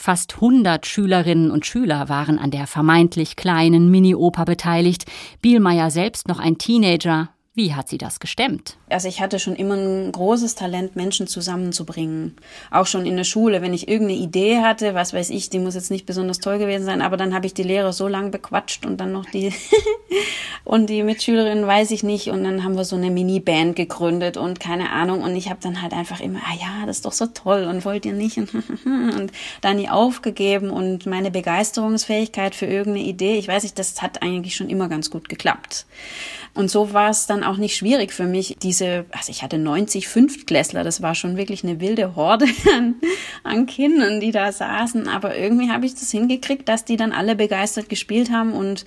Fast 0.00 0.36
100 0.36 0.86
Schülerinnen 0.86 1.50
und 1.50 1.66
Schüler 1.66 2.08
waren 2.08 2.38
an 2.38 2.52
der 2.52 2.68
vermeintlich 2.68 3.34
kleinen 3.34 3.90
Mini-Oper 3.90 4.44
beteiligt. 4.44 5.06
Bielmeier 5.42 5.90
selbst 5.90 6.28
noch 6.28 6.38
ein 6.38 6.56
Teenager, 6.56 7.30
wie 7.58 7.74
hat 7.74 7.88
sie 7.88 7.98
das 7.98 8.20
gestemmt? 8.20 8.76
Also 8.88 9.08
ich 9.08 9.20
hatte 9.20 9.40
schon 9.40 9.56
immer 9.56 9.74
ein 9.74 10.12
großes 10.12 10.54
Talent, 10.54 10.94
Menschen 10.94 11.26
zusammenzubringen. 11.26 12.36
Auch 12.70 12.86
schon 12.86 13.04
in 13.04 13.16
der 13.16 13.24
Schule, 13.24 13.60
wenn 13.62 13.74
ich 13.74 13.88
irgendeine 13.88 14.20
Idee 14.20 14.58
hatte, 14.58 14.94
was 14.94 15.12
weiß 15.12 15.30
ich, 15.30 15.50
die 15.50 15.58
muss 15.58 15.74
jetzt 15.74 15.90
nicht 15.90 16.06
besonders 16.06 16.38
toll 16.38 16.58
gewesen 16.58 16.84
sein, 16.84 17.02
aber 17.02 17.16
dann 17.16 17.34
habe 17.34 17.46
ich 17.46 17.54
die 17.54 17.64
Lehrer 17.64 17.92
so 17.92 18.06
lange 18.06 18.30
bequatscht 18.30 18.86
und 18.86 18.98
dann 18.98 19.10
noch 19.10 19.24
die 19.26 19.52
und 20.64 20.88
die 20.88 21.02
Mitschülerinnen 21.02 21.66
weiß 21.66 21.90
ich 21.90 22.04
nicht 22.04 22.28
und 22.28 22.44
dann 22.44 22.62
haben 22.62 22.76
wir 22.76 22.84
so 22.84 22.94
eine 22.94 23.10
Mini-Band 23.10 23.74
gegründet 23.74 24.36
und 24.36 24.60
keine 24.60 24.92
Ahnung 24.92 25.22
und 25.22 25.34
ich 25.34 25.50
habe 25.50 25.58
dann 25.60 25.82
halt 25.82 25.92
einfach 25.94 26.20
immer, 26.20 26.38
ah 26.46 26.54
ja, 26.54 26.86
das 26.86 26.98
ist 26.98 27.06
doch 27.06 27.12
so 27.12 27.26
toll 27.26 27.64
und 27.64 27.84
wollt 27.84 28.06
ihr 28.06 28.12
nicht 28.12 28.38
und 28.84 29.32
dann 29.62 29.76
nie 29.78 29.88
aufgegeben 29.88 30.70
und 30.70 31.06
meine 31.06 31.32
Begeisterungsfähigkeit 31.32 32.54
für 32.54 32.66
irgendeine 32.66 33.04
Idee, 33.04 33.36
ich 33.36 33.48
weiß 33.48 33.64
nicht, 33.64 33.80
das 33.80 34.00
hat 34.00 34.22
eigentlich 34.22 34.54
schon 34.54 34.70
immer 34.70 34.88
ganz 34.88 35.10
gut 35.10 35.28
geklappt. 35.28 35.86
Und 36.54 36.70
so 36.70 36.92
war 36.92 37.10
es 37.10 37.26
dann 37.26 37.44
auch 37.44 37.56
nicht 37.56 37.76
schwierig 37.76 38.12
für 38.12 38.26
mich, 38.26 38.56
diese, 38.62 39.06
also 39.10 39.30
ich 39.30 39.42
hatte 39.42 39.58
90 39.58 40.08
Fünftklässler, 40.08 40.84
das 40.84 41.02
war 41.02 41.14
schon 41.14 41.36
wirklich 41.36 41.64
eine 41.64 41.80
wilde 41.80 42.16
Horde 42.16 42.46
an, 42.74 42.96
an 43.44 43.66
Kindern, 43.66 44.20
die 44.20 44.32
da 44.32 44.52
saßen. 44.52 45.08
Aber 45.08 45.36
irgendwie 45.36 45.70
habe 45.70 45.86
ich 45.86 45.94
das 45.94 46.10
hingekriegt, 46.10 46.68
dass 46.68 46.84
die 46.84 46.96
dann 46.96 47.12
alle 47.12 47.36
begeistert 47.36 47.88
gespielt 47.88 48.30
haben 48.30 48.52
und 48.52 48.84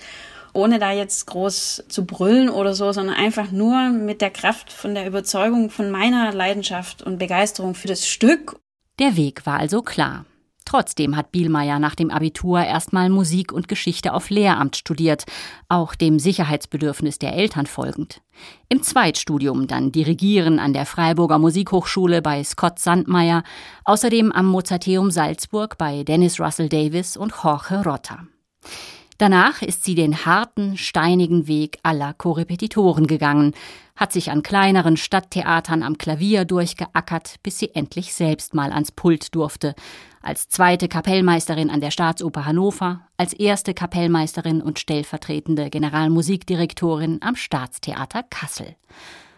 ohne 0.54 0.80
da 0.80 0.92
jetzt 0.92 1.28
groß 1.28 1.86
zu 1.88 2.06
brüllen 2.06 2.50
oder 2.50 2.74
so, 2.74 2.92
sondern 2.92 3.16
einfach 3.16 3.52
nur 3.52 3.90
mit 3.90 4.22
der 4.22 4.32
Kraft 4.32 4.72
von 4.72 4.94
der 4.94 5.08
Überzeugung 5.08 5.70
von 5.70 5.92
meiner 5.92 6.34
Leidenschaft 6.34 7.02
und 7.02 7.20
Begeisterung 7.20 7.76
für 7.76 7.88
das 7.88 8.08
Stück. 8.08 8.60
Der 9.00 9.16
Weg 9.16 9.46
war 9.46 9.60
also 9.60 9.82
klar. 9.82 10.26
Trotzdem 10.72 11.18
hat 11.18 11.34
Bielmeier 11.34 11.80
nach 11.80 11.96
dem 11.96 12.10
Abitur 12.10 12.62
erstmal 12.64 13.10
Musik 13.10 13.52
und 13.52 13.68
Geschichte 13.68 14.14
auf 14.14 14.30
Lehramt 14.30 14.78
studiert, 14.78 15.26
auch 15.68 15.96
dem 15.96 16.18
Sicherheitsbedürfnis 16.18 17.20
der 17.20 17.34
Eltern 17.34 17.66
folgend. 17.66 18.22
Im 18.70 18.82
Zweitstudium 18.82 19.68
dann 19.68 19.92
Dirigieren 19.92 20.60
an 20.60 20.72
der 20.72 20.86
Freiburger 20.86 21.40
Musikhochschule 21.40 22.22
bei 22.22 22.42
Scott 22.46 22.80
Sandmeier, 22.80 23.44
außerdem 23.84 24.32
am 24.32 24.46
Mozarteum 24.46 25.12
Salzburg 25.12 25.78
bei 25.78 26.06
Dennis 26.06 26.40
Russell 26.40 26.70
Davis 26.70 27.18
und 27.18 27.34
Jorge 27.44 27.84
Rota. 27.84 28.20
Danach 29.18 29.62
ist 29.62 29.84
sie 29.84 29.94
den 29.94 30.26
harten, 30.26 30.78
steinigen 30.78 31.48
Weg 31.48 31.80
aller 31.84 32.14
Korrepetitoren 32.14 33.08
gegangen, 33.08 33.54
hat 33.98 34.14
sich 34.14 34.32
an 34.32 34.42
kleineren 34.42 34.96
Stadttheatern 34.98 35.84
am 35.84 35.98
Klavier 35.98 36.46
durchgeackert, 36.46 37.36
bis 37.44 37.60
sie 37.60 37.76
endlich 37.76 38.14
selbst 38.14 38.56
mal 38.56 38.72
ans 38.72 38.92
Pult 38.92 39.36
durfte, 39.36 39.76
als 40.22 40.50
zweite 40.50 40.88
Kapellmeisterin 40.88 41.70
an 41.70 41.82
der 41.82 41.92
Staatsoper 41.92 42.46
Hannover, 42.46 43.08
als 43.18 43.34
erste 43.34 43.74
Kapellmeisterin 43.74 44.62
und 44.62 44.80
stellvertretende 44.80 45.70
Generalmusikdirektorin 45.70 47.20
am 47.22 47.36
Staatstheater 47.36 48.24
Kassel. 48.24 48.76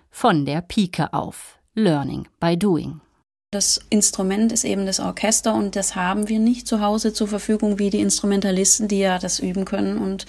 Von 0.10 0.46
der 0.46 0.62
Pike 0.62 1.14
auf. 1.14 1.58
Learning 1.76 2.28
by 2.40 2.58
Doing. 2.58 3.02
Das 3.54 3.80
Instrument 3.92 4.52
ist 4.52 4.64
eben 4.64 4.88
das 4.88 5.00
Orchester 5.00 5.54
und 5.54 5.76
das 5.76 5.96
haben 5.96 6.28
wir 6.28 6.40
nicht 6.40 6.68
zu 6.68 6.82
Hause 6.82 7.14
zur 7.14 7.28
Verfügung 7.28 7.78
wie 7.78 7.92
die 7.92 8.00
Instrumentalisten, 8.00 8.88
die 8.88 8.98
ja 8.98 9.20
das 9.20 9.38
üben 9.38 9.64
können. 9.64 10.00
Und 10.00 10.26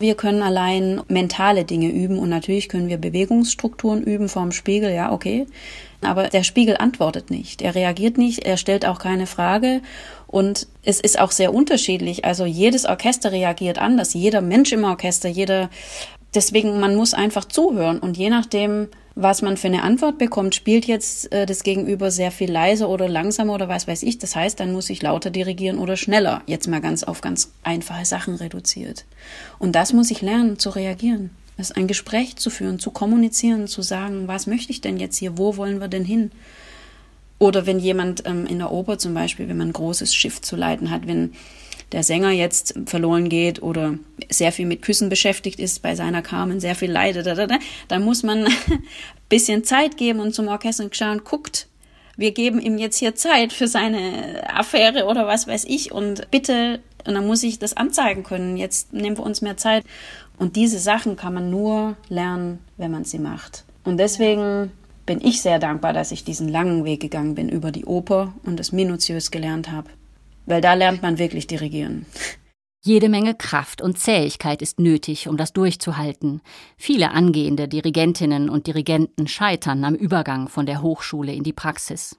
wir 0.00 0.16
können 0.16 0.42
allein 0.42 1.00
mentale 1.06 1.64
Dinge 1.64 1.92
üben 1.92 2.18
und 2.18 2.30
natürlich 2.30 2.68
können 2.68 2.88
wir 2.88 2.98
Bewegungsstrukturen 2.98 4.02
üben 4.02 4.28
vorm 4.28 4.50
Spiegel, 4.50 4.92
ja, 4.92 5.12
okay. 5.12 5.46
Aber 6.04 6.28
der 6.28 6.42
Spiegel 6.42 6.76
antwortet 6.76 7.30
nicht. 7.30 7.62
Er 7.62 7.74
reagiert 7.74 8.18
nicht, 8.18 8.40
er 8.40 8.56
stellt 8.56 8.86
auch 8.86 8.98
keine 8.98 9.26
Frage. 9.26 9.80
Und 10.26 10.66
es 10.82 11.00
ist 11.00 11.18
auch 11.20 11.30
sehr 11.30 11.54
unterschiedlich. 11.54 12.24
Also 12.24 12.44
jedes 12.44 12.84
Orchester 12.86 13.32
reagiert 13.32 13.78
anders. 13.78 14.14
Jeder 14.14 14.40
Mensch 14.40 14.72
im 14.72 14.84
Orchester, 14.84 15.28
jeder. 15.28 15.70
Deswegen, 16.34 16.80
man 16.80 16.96
muss 16.96 17.14
einfach 17.14 17.44
zuhören. 17.44 18.00
Und 18.00 18.16
je 18.16 18.30
nachdem, 18.30 18.88
was 19.14 19.42
man 19.42 19.56
für 19.56 19.68
eine 19.68 19.84
Antwort 19.84 20.18
bekommt, 20.18 20.54
spielt 20.56 20.86
jetzt 20.86 21.32
äh, 21.32 21.46
das 21.46 21.62
Gegenüber 21.62 22.10
sehr 22.10 22.32
viel 22.32 22.50
leiser 22.50 22.88
oder 22.88 23.08
langsamer 23.08 23.54
oder 23.54 23.68
was 23.68 23.86
weiß 23.86 24.02
ich. 24.02 24.18
Das 24.18 24.34
heißt, 24.34 24.58
dann 24.58 24.72
muss 24.72 24.90
ich 24.90 25.02
lauter 25.02 25.30
dirigieren 25.30 25.78
oder 25.78 25.96
schneller. 25.96 26.42
Jetzt 26.46 26.66
mal 26.66 26.80
ganz 26.80 27.04
auf 27.04 27.20
ganz 27.20 27.52
einfache 27.62 28.04
Sachen 28.04 28.34
reduziert. 28.34 29.04
Und 29.60 29.76
das 29.76 29.92
muss 29.92 30.10
ich 30.10 30.20
lernen, 30.20 30.58
zu 30.58 30.70
reagieren. 30.70 31.30
Das 31.56 31.70
ist 31.70 31.76
ein 31.76 31.86
Gespräch 31.86 32.36
zu 32.36 32.50
führen, 32.50 32.78
zu 32.78 32.90
kommunizieren, 32.90 33.68
zu 33.68 33.82
sagen, 33.82 34.26
was 34.26 34.46
möchte 34.46 34.72
ich 34.72 34.80
denn 34.80 34.98
jetzt 34.98 35.16
hier, 35.16 35.38
wo 35.38 35.56
wollen 35.56 35.80
wir 35.80 35.88
denn 35.88 36.04
hin? 36.04 36.32
Oder 37.38 37.66
wenn 37.66 37.78
jemand 37.78 38.26
ähm, 38.26 38.46
in 38.46 38.58
der 38.58 38.72
Oper 38.72 38.98
zum 38.98 39.14
Beispiel, 39.14 39.48
wenn 39.48 39.56
man 39.56 39.68
ein 39.68 39.72
großes 39.72 40.14
Schiff 40.14 40.40
zu 40.40 40.56
leiten 40.56 40.90
hat, 40.90 41.06
wenn 41.06 41.32
der 41.92 42.02
Sänger 42.02 42.30
jetzt 42.30 42.74
verloren 42.86 43.28
geht 43.28 43.62
oder 43.62 43.98
sehr 44.28 44.50
viel 44.50 44.66
mit 44.66 44.82
Küssen 44.82 45.08
beschäftigt 45.08 45.60
ist 45.60 45.82
bei 45.82 45.94
seiner 45.94 46.22
Carmen, 46.22 46.58
sehr 46.58 46.74
viel 46.74 46.90
leidet, 46.90 47.26
dann 47.88 48.02
muss 48.02 48.22
man 48.22 48.46
ein 48.46 48.52
bisschen 49.28 49.62
Zeit 49.62 49.96
geben 49.96 50.20
und 50.20 50.34
zum 50.34 50.48
Orchester 50.48 50.88
schauen, 50.90 51.22
guckt, 51.22 51.68
wir 52.16 52.32
geben 52.32 52.60
ihm 52.60 52.78
jetzt 52.78 52.98
hier 52.98 53.14
Zeit 53.14 53.52
für 53.52 53.68
seine 53.68 54.42
Affäre 54.48 55.06
oder 55.06 55.26
was 55.26 55.46
weiß 55.46 55.64
ich 55.64 55.92
und 55.92 56.30
bitte 56.30 56.80
Und 57.06 57.14
dann 57.14 57.26
muss 57.26 57.42
ich 57.42 57.58
das 57.58 57.76
anzeigen 57.76 58.22
können. 58.22 58.56
Jetzt 58.56 58.92
nehmen 58.92 59.18
wir 59.18 59.24
uns 59.24 59.42
mehr 59.42 59.56
Zeit. 59.56 59.84
Und 60.38 60.56
diese 60.56 60.78
Sachen 60.78 61.16
kann 61.16 61.34
man 61.34 61.50
nur 61.50 61.96
lernen, 62.08 62.58
wenn 62.76 62.90
man 62.90 63.04
sie 63.04 63.18
macht. 63.18 63.64
Und 63.84 63.98
deswegen 63.98 64.72
bin 65.06 65.20
ich 65.20 65.42
sehr 65.42 65.58
dankbar, 65.58 65.92
dass 65.92 66.12
ich 66.12 66.24
diesen 66.24 66.48
langen 66.48 66.84
Weg 66.84 67.00
gegangen 67.00 67.34
bin 67.34 67.48
über 67.48 67.70
die 67.70 67.84
Oper 67.84 68.32
und 68.44 68.58
es 68.58 68.72
minutiös 68.72 69.30
gelernt 69.30 69.70
habe. 69.70 69.90
Weil 70.46 70.60
da 70.60 70.74
lernt 70.74 71.02
man 71.02 71.18
wirklich 71.18 71.46
dirigieren. 71.46 72.06
Jede 72.86 73.08
Menge 73.08 73.34
Kraft 73.34 73.80
und 73.80 73.98
Zähigkeit 73.98 74.60
ist 74.60 74.78
nötig, 74.78 75.26
um 75.26 75.38
das 75.38 75.54
durchzuhalten. 75.54 76.42
Viele 76.76 77.12
angehende 77.12 77.66
Dirigentinnen 77.66 78.50
und 78.50 78.66
Dirigenten 78.66 79.26
scheitern 79.26 79.84
am 79.84 79.94
Übergang 79.94 80.48
von 80.48 80.66
der 80.66 80.82
Hochschule 80.82 81.32
in 81.32 81.44
die 81.44 81.54
Praxis. 81.54 82.16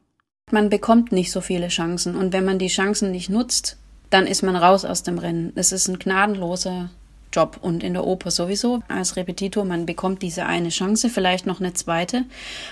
Man 0.51 0.69
bekommt 0.69 1.11
nicht 1.11 1.31
so 1.31 1.41
viele 1.41 1.67
Chancen 1.67 2.15
und 2.15 2.33
wenn 2.33 2.45
man 2.45 2.57
die 2.57 2.67
Chancen 2.67 3.11
nicht 3.11 3.29
nutzt, 3.29 3.77
dann 4.09 4.25
ist 4.25 4.41
man 4.41 4.55
raus 4.55 4.85
aus 4.85 5.03
dem 5.03 5.19
Rennen. 5.19 5.51
Es 5.55 5.71
ist 5.71 5.87
ein 5.87 5.99
gnadenloser 5.99 6.89
Job 7.35 7.59
und 7.61 7.83
in 7.83 7.93
der 7.93 8.05
Oper 8.05 8.31
sowieso 8.31 8.81
als 8.87 9.15
Repetitor. 9.15 9.65
Man 9.65 9.85
bekommt 9.85 10.21
diese 10.21 10.45
eine 10.45 10.69
Chance, 10.69 11.09
vielleicht 11.09 11.45
noch 11.45 11.59
eine 11.59 11.73
zweite. 11.73 12.23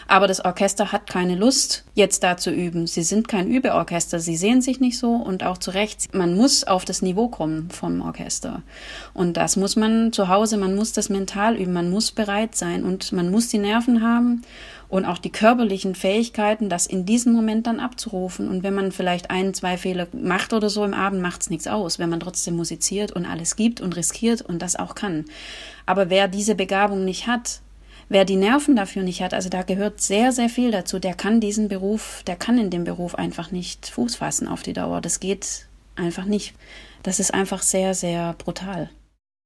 Aber 0.07 0.27
das 0.27 0.43
Orchester 0.43 0.91
hat 0.91 1.09
keine 1.09 1.35
Lust, 1.35 1.83
jetzt 1.95 2.23
da 2.23 2.37
zu 2.37 2.51
üben. 2.51 2.87
Sie 2.87 3.03
sind 3.03 3.27
kein 3.27 3.47
Übeorchester. 3.47 4.19
Sie 4.19 4.37
sehen 4.37 4.61
sich 4.61 4.79
nicht 4.79 4.97
so 4.97 5.11
und 5.11 5.43
auch 5.43 5.57
zu 5.57 5.71
Recht. 5.71 6.13
Man 6.13 6.35
muss 6.35 6.63
auf 6.63 6.85
das 6.85 7.01
Niveau 7.01 7.27
kommen 7.27 7.69
vom 7.69 8.01
Orchester. 8.01 8.61
Und 9.13 9.37
das 9.37 9.55
muss 9.57 9.75
man 9.75 10.13
zu 10.13 10.29
Hause, 10.29 10.57
man 10.57 10.75
muss 10.75 10.93
das 10.93 11.09
mental 11.09 11.57
üben. 11.57 11.73
Man 11.73 11.89
muss 11.89 12.11
bereit 12.11 12.55
sein 12.55 12.83
und 12.83 13.11
man 13.11 13.29
muss 13.29 13.49
die 13.49 13.57
Nerven 13.57 14.01
haben 14.01 14.43
und 14.93 15.05
auch 15.05 15.17
die 15.17 15.31
körperlichen 15.31 15.95
Fähigkeiten, 15.95 16.69
das 16.69 16.85
in 16.85 17.03
diesem 17.03 17.33
Moment 17.33 17.65
dann 17.65 17.79
abzurufen. 17.79 18.47
Und 18.47 18.61
wenn 18.61 18.75
man 18.75 18.91
vielleicht 18.91 19.31
ein, 19.31 19.55
zwei 19.55 19.75
Fehler 19.75 20.05
macht 20.11 20.53
oder 20.53 20.69
so 20.69 20.85
im 20.85 20.93
Abend, 20.93 21.19
macht 21.19 21.41
es 21.41 21.49
nichts 21.49 21.65
aus, 21.65 21.97
wenn 21.97 22.11
man 22.11 22.19
trotzdem 22.19 22.55
musiziert 22.55 23.11
und 23.11 23.25
alles 23.25 23.55
gibt 23.55 23.81
und 23.81 23.95
riskiert 23.95 24.43
und 24.43 24.61
das 24.61 24.75
auch 24.75 24.93
kann. 24.93 25.25
Aber 25.87 26.11
wer 26.11 26.27
diese 26.27 26.53
Begabung 26.53 27.05
nicht 27.05 27.25
hat, 27.25 27.61
wer 28.07 28.23
die 28.23 28.35
Nerven 28.35 28.75
dafür 28.75 29.01
nicht 29.01 29.23
hat, 29.23 29.33
also 29.33 29.49
da 29.49 29.63
gehört 29.63 29.99
sehr, 29.99 30.31
sehr 30.31 30.47
viel 30.47 30.69
dazu, 30.69 30.99
der 30.99 31.15
kann 31.15 31.39
diesen 31.39 31.69
Beruf, 31.69 32.21
der 32.27 32.35
kann 32.35 32.59
in 32.59 32.69
dem 32.69 32.83
Beruf 32.83 33.15
einfach 33.15 33.49
nicht 33.49 33.87
Fuß 33.87 34.17
fassen 34.17 34.47
auf 34.47 34.61
die 34.61 34.73
Dauer. 34.73 35.01
Das 35.01 35.19
geht 35.19 35.65
einfach 35.95 36.25
nicht. 36.25 36.53
Das 37.01 37.19
ist 37.19 37.33
einfach 37.33 37.63
sehr, 37.63 37.95
sehr 37.95 38.33
brutal. 38.33 38.91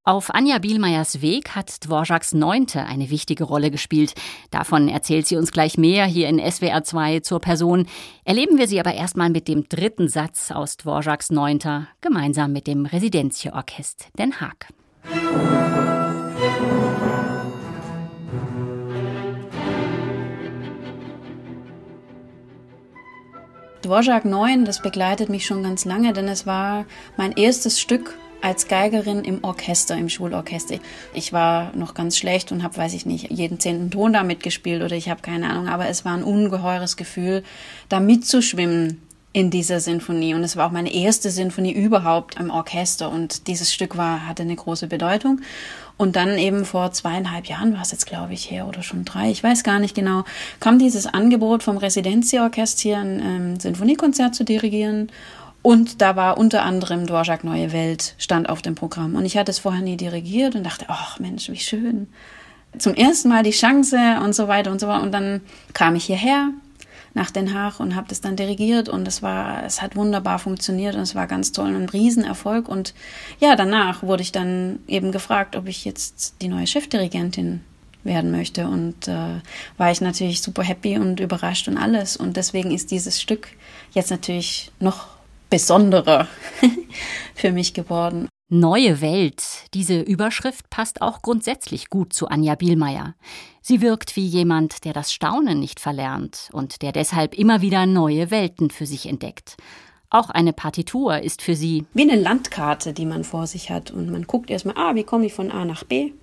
Auf 0.07 0.33
Anja 0.33 0.57
Bielmeyers 0.59 1.21
Weg 1.21 1.49
hat 1.49 1.83
Dvorak's 1.83 2.33
Neunte 2.33 2.85
eine 2.85 3.09
wichtige 3.09 3.43
Rolle 3.43 3.69
gespielt. 3.69 4.13
Davon 4.51 4.87
erzählt 4.87 5.27
sie 5.27 5.35
uns 5.35 5.51
gleich 5.51 5.77
mehr 5.77 6.05
hier 6.05 6.29
in 6.29 6.39
SWR 6.39 6.81
2 6.81 7.19
zur 7.19 7.41
Person. 7.41 7.87
Erleben 8.23 8.57
wir 8.57 8.69
sie 8.69 8.79
aber 8.79 8.93
erstmal 8.93 9.29
mit 9.29 9.49
dem 9.49 9.67
dritten 9.67 10.07
Satz 10.07 10.51
aus 10.51 10.77
Dvorak's 10.77 11.29
Neunter, 11.29 11.89
gemeinsam 11.99 12.53
mit 12.53 12.67
dem 12.67 12.85
Residenzio 12.85 13.51
Orchest 13.51 14.07
Den 14.17 14.39
Haag. 14.39 14.67
Dvorak 23.81 24.23
9, 24.23 24.63
das 24.63 24.81
begleitet 24.81 25.27
mich 25.27 25.45
schon 25.45 25.63
ganz 25.63 25.83
lange, 25.83 26.13
denn 26.13 26.29
es 26.29 26.45
war 26.45 26.85
mein 27.17 27.33
erstes 27.33 27.81
Stück 27.81 28.17
als 28.41 28.67
Geigerin 28.67 29.23
im 29.23 29.43
Orchester, 29.43 29.97
im 29.97 30.09
Schulorchester. 30.09 30.77
Ich 31.13 31.33
war 31.33 31.75
noch 31.75 31.93
ganz 31.93 32.17
schlecht 32.17 32.51
und 32.51 32.63
habe, 32.63 32.77
weiß 32.77 32.93
ich 32.93 33.05
nicht, 33.05 33.31
jeden 33.31 33.59
zehnten 33.59 33.91
Ton 33.91 34.13
da 34.13 34.23
mitgespielt 34.23 34.83
oder 34.83 34.95
ich 34.95 35.09
habe 35.09 35.21
keine 35.21 35.49
Ahnung, 35.49 35.67
aber 35.67 35.87
es 35.87 36.05
war 36.05 36.13
ein 36.13 36.23
ungeheures 36.23 36.97
Gefühl, 36.97 37.43
da 37.89 37.99
mitzuschwimmen 37.99 39.01
in 39.33 39.51
dieser 39.51 39.79
Sinfonie. 39.79 40.33
Und 40.33 40.43
es 40.43 40.55
war 40.55 40.67
auch 40.67 40.71
meine 40.71 40.91
erste 40.91 41.29
Sinfonie 41.29 41.71
überhaupt 41.71 42.39
im 42.39 42.49
Orchester 42.49 43.11
und 43.11 43.47
dieses 43.47 43.71
Stück 43.71 43.95
war, 43.95 44.27
hatte 44.27 44.41
eine 44.41 44.55
große 44.55 44.87
Bedeutung. 44.87 45.41
Und 45.95 46.15
dann 46.15 46.37
eben 46.37 46.65
vor 46.65 46.91
zweieinhalb 46.91 47.45
Jahren 47.45 47.73
war 47.73 47.81
es 47.81 47.91
jetzt, 47.91 48.05
glaube 48.05 48.33
ich, 48.33 48.49
her 48.49 48.67
oder 48.67 48.83
schon 48.83 49.05
drei, 49.05 49.29
ich 49.29 49.43
weiß 49.43 49.63
gar 49.63 49.79
nicht 49.79 49.95
genau, 49.95 50.25
kam 50.59 50.79
dieses 50.79 51.07
Angebot 51.07 51.63
vom 51.63 51.77
Residenzorchester 51.77 52.81
hier 52.81 52.97
ein 52.97 53.19
ähm, 53.19 53.59
Sinfoniekonzert 53.59 54.33
zu 54.33 54.43
dirigieren. 54.43 55.11
Und 55.67 56.01
da 56.01 56.15
war 56.15 56.37
unter 56.37 56.63
anderem 56.63 57.07
Dvorak 57.07 57.43
Neue 57.43 57.73
Welt 57.73 58.15
stand 58.19 58.47
auf 58.47 58.61
dem 58.61 58.73
Programm. 58.73 59.15
Und 59.15 59.25
ich 59.25 59.35
hatte 59.35 59.51
es 59.51 59.59
vorher 59.59 59.81
nie 59.81 59.97
dirigiert 59.97 60.55
und 60.55 60.63
dachte, 60.63 60.85
ach 60.87 61.19
Mensch, 61.19 61.49
wie 61.49 61.59
schön. 61.59 62.07
Zum 62.77 62.93
ersten 62.93 63.27
Mal 63.27 63.43
die 63.43 63.51
Chance 63.51 63.97
und 64.23 64.33
so 64.33 64.47
weiter 64.47 64.71
und 64.71 64.79
so 64.79 64.87
weiter. 64.87 65.03
Und 65.03 65.11
dann 65.11 65.41
kam 65.73 65.95
ich 65.95 66.05
hierher 66.05 66.51
nach 67.15 67.31
Den 67.31 67.53
Haag 67.53 67.81
und 67.81 67.97
habe 67.97 68.07
das 68.07 68.21
dann 68.21 68.37
dirigiert 68.37 68.87
und 68.87 69.09
es 69.09 69.21
war, 69.21 69.65
es 69.65 69.81
hat 69.81 69.97
wunderbar 69.97 70.39
funktioniert 70.39 70.95
und 70.95 71.01
es 71.01 71.15
war 71.15 71.27
ganz 71.27 71.51
toll 71.51 71.75
und 71.75 71.81
ein 71.81 71.89
Riesenerfolg. 71.89 72.69
Und 72.69 72.93
ja, 73.41 73.57
danach 73.57 74.03
wurde 74.03 74.23
ich 74.23 74.31
dann 74.31 74.79
eben 74.87 75.11
gefragt, 75.11 75.57
ob 75.57 75.67
ich 75.67 75.83
jetzt 75.83 76.35
die 76.41 76.47
neue 76.47 76.65
Chefdirigentin 76.65 77.59
werden 78.05 78.31
möchte 78.31 78.69
und 78.69 79.09
äh, 79.09 79.41
war 79.75 79.91
ich 79.91 79.99
natürlich 79.99 80.41
super 80.41 80.63
happy 80.63 80.97
und 80.97 81.19
überrascht 81.19 81.67
und 81.67 81.77
alles. 81.77 82.15
Und 82.15 82.37
deswegen 82.37 82.71
ist 82.71 82.89
dieses 82.89 83.19
Stück 83.19 83.49
jetzt 83.91 84.11
natürlich 84.11 84.71
noch 84.79 85.16
besonderer 85.49 86.27
für 87.35 87.51
mich 87.51 87.73
geworden. 87.73 88.27
Neue 88.49 89.01
Welt. 89.01 89.43
Diese 89.73 89.99
Überschrift 89.99 90.69
passt 90.69 91.01
auch 91.01 91.21
grundsätzlich 91.21 91.89
gut 91.89 92.13
zu 92.13 92.29
Anja 92.29 92.55
Bielmeier. 92.55 93.15
Sie 93.61 93.81
wirkt 93.81 94.15
wie 94.15 94.25
jemand, 94.25 94.85
der 94.85 94.93
das 94.93 95.11
Staunen 95.11 95.59
nicht 95.59 95.81
verlernt 95.81 96.49
und 96.53 96.81
der 96.81 96.93
deshalb 96.93 97.37
immer 97.37 97.61
wieder 97.61 97.85
neue 97.85 98.31
Welten 98.31 98.69
für 98.69 98.85
sich 98.85 99.05
entdeckt. 99.05 99.57
Auch 100.09 100.29
eine 100.29 100.53
Partitur 100.53 101.19
ist 101.19 101.41
für 101.41 101.55
sie 101.55 101.83
wie 101.93 102.09
eine 102.09 102.15
Landkarte, 102.15 102.93
die 102.93 103.05
man 103.05 103.25
vor 103.25 103.45
sich 103.45 103.69
hat 103.69 103.91
und 103.91 104.09
man 104.09 104.23
guckt 104.23 104.49
erstmal, 104.49 104.77
ah, 104.77 104.95
wie 104.95 105.03
komme 105.03 105.25
ich 105.25 105.33
von 105.33 105.51
A 105.51 105.65
nach 105.65 105.83
B? 105.83 106.13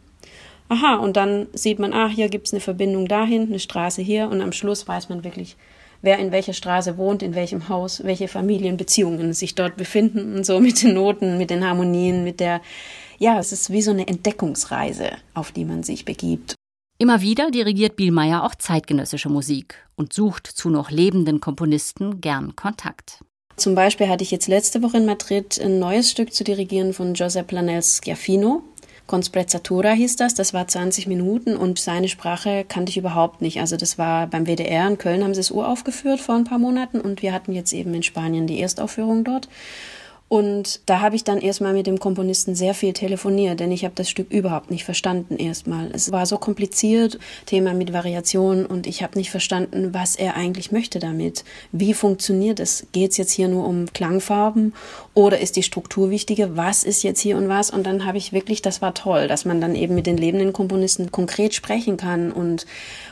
Aha, 0.71 0.95
und 0.95 1.19
dann 1.19 1.49
sieht 1.53 1.79
man, 1.79 1.93
ah, 1.93 2.09
hier 2.09 2.31
gibt 2.31 2.47
es 2.47 2.55
eine 2.55 2.61
Verbindung 2.61 3.07
dahin, 3.07 3.43
eine 3.43 3.59
Straße 3.59 4.01
hier 4.01 4.31
und 4.31 4.41
am 4.41 4.53
Schluss 4.53 4.89
weiß 4.89 5.11
man 5.11 5.23
wirklich, 5.23 5.57
wer 6.05 6.19
in 6.19 6.33
welcher 6.33 6.53
Straße 6.53 6.97
wohnt, 6.99 7.23
in 7.23 7.35
welchem 7.35 7.69
Haus, 7.69 8.05
welche 8.05 8.29
Familienbeziehungen 8.29 9.33
sich 9.33 9.55
dort 9.55 9.77
befinden 9.77 10.37
und 10.37 10.47
so 10.47 10.61
mit 10.61 10.83
den 10.83 10.95
Noten, 10.95 11.39
mit 11.39 11.51
den 11.51 11.67
Harmonien, 11.67 12.25
mit 12.25 12.41
der, 12.41 12.61
ja, 13.19 13.39
es 13.39 13.53
ist 13.53 13.71
wie 13.71 13.83
so 13.83 13.91
eine 13.91 14.07
Entdeckungsreise, 14.07 15.11
auf 15.33 15.53
die 15.53 15.65
man 15.65 15.83
sich 15.83 16.05
begibt. 16.05 16.55
Immer 16.99 17.23
wieder 17.23 17.51
dirigiert 17.51 17.97
Bielmeier 17.97 18.45
auch 18.45 18.55
zeitgenössische 18.55 19.29
Musik 19.29 19.85
und 19.97 20.13
sucht 20.13 20.47
zu 20.47 20.71
noch 20.71 20.91
lebenden 20.91 21.41
Komponisten 21.41 22.21
gern 22.21 22.55
Kontakt. 22.55 23.25
Zum 23.57 23.75
Beispiel 23.75 24.09
hatte 24.09 24.25
ich 24.25 24.31
jetzt 24.31 24.49
letzte 24.49 24.83
Woche 24.83 24.99
in 24.99 25.07
Madrid 25.07 25.61
ein 25.61 25.79
neues 25.79 26.11
Stück 26.11 26.33
zu 26.33 26.45
dirigieren 26.45 26.93
von 26.93 27.15
Josep 27.15 27.47
Planels 27.47 28.01
Schiaffino. 28.03 28.63
Consprezzatura 29.07 29.91
hieß 29.93 30.17
das, 30.17 30.35
das 30.35 30.55
war 30.55 30.67
20 30.67 31.07
Minuten 31.07 31.57
und 31.57 31.79
seine 31.79 32.09
Sprache 32.09 32.65
kannte 32.67 32.91
ich 32.91 32.97
überhaupt 32.97 33.43
nicht. 33.43 33.61
Also 33.61 33.77
das 33.77 33.99
war 33.99 34.27
beim 34.27 34.47
WDR 34.47 34.89
in 34.89 34.99
Köln 34.99 35.23
haben 35.23 35.35
sie 35.35 35.41
es 35.41 35.51
uraufgeführt 35.51 36.21
vor 36.21 36.35
ein 36.37 36.45
paar 36.45 36.59
Monaten 36.59 37.01
und 37.01 37.21
wir 37.21 37.33
hatten 37.33 37.53
jetzt 37.53 37.73
eben 37.73 37.93
in 37.95 38.03
Spanien 38.03 38.47
die 38.47 38.61
Erstaufführung 38.61 39.25
dort. 39.25 39.49
Und 40.35 40.81
da 40.87 41.01
habe 41.01 41.17
ich 41.17 41.23
dann 41.23 41.39
erstmal 41.39 41.75
mit 41.75 41.87
dem 41.87 42.01
Komponisten 42.01 42.55
sehr 42.55 42.75
viel 42.75 42.93
telefoniert, 42.93 43.61
denn 43.61 43.71
ich 43.71 43.85
habe 43.85 43.95
das 43.95 44.09
Stück 44.09 44.33
überhaupt 44.33 44.71
nicht 44.71 44.85
verstanden 44.85 45.37
erstmal. 45.37 45.91
Es 45.93 46.11
war 46.13 46.25
so 46.25 46.39
kompliziert, 46.39 47.19
Thema 47.47 47.75
mit 47.75 47.93
Variationen 47.93 48.65
und 48.65 48.87
ich 48.87 49.03
habe 49.03 49.19
nicht 49.19 49.31
verstanden, 49.31 49.93
was 49.93 50.17
er 50.17 50.35
eigentlich 50.35 50.73
möchte 50.73 50.99
damit. 50.99 51.45
Wie 51.73 51.93
funktioniert 51.93 52.59
es? 52.59 52.87
Geht 52.93 53.13
es 53.13 53.17
jetzt 53.19 53.33
hier 53.33 53.49
nur 53.49 53.67
um 53.69 53.93
Klangfarben 53.93 54.73
oder 55.15 55.39
ist 55.39 55.55
die 55.55 55.63
Struktur 55.63 56.11
wichtiger? 56.11 56.57
Was 56.57 56.83
ist 56.83 57.05
jetzt 57.05 57.21
hier 57.21 57.37
und 57.37 57.49
was? 57.49 57.71
Und 57.71 57.85
dann 57.85 58.05
habe 58.05 58.19
ich 58.19 58.33
wirklich, 58.33 58.63
das 58.63 58.83
war 58.83 58.95
toll, 58.95 59.29
dass 59.29 59.45
man 59.45 59.61
dann 59.61 59.77
eben 59.77 59.95
mit 59.95 60.07
den 60.07 60.17
lebenden 60.17 60.53
Komponisten 60.53 61.13
konkret 61.13 61.55
sprechen 61.55 61.97
kann 61.97 62.33
und, 62.33 62.67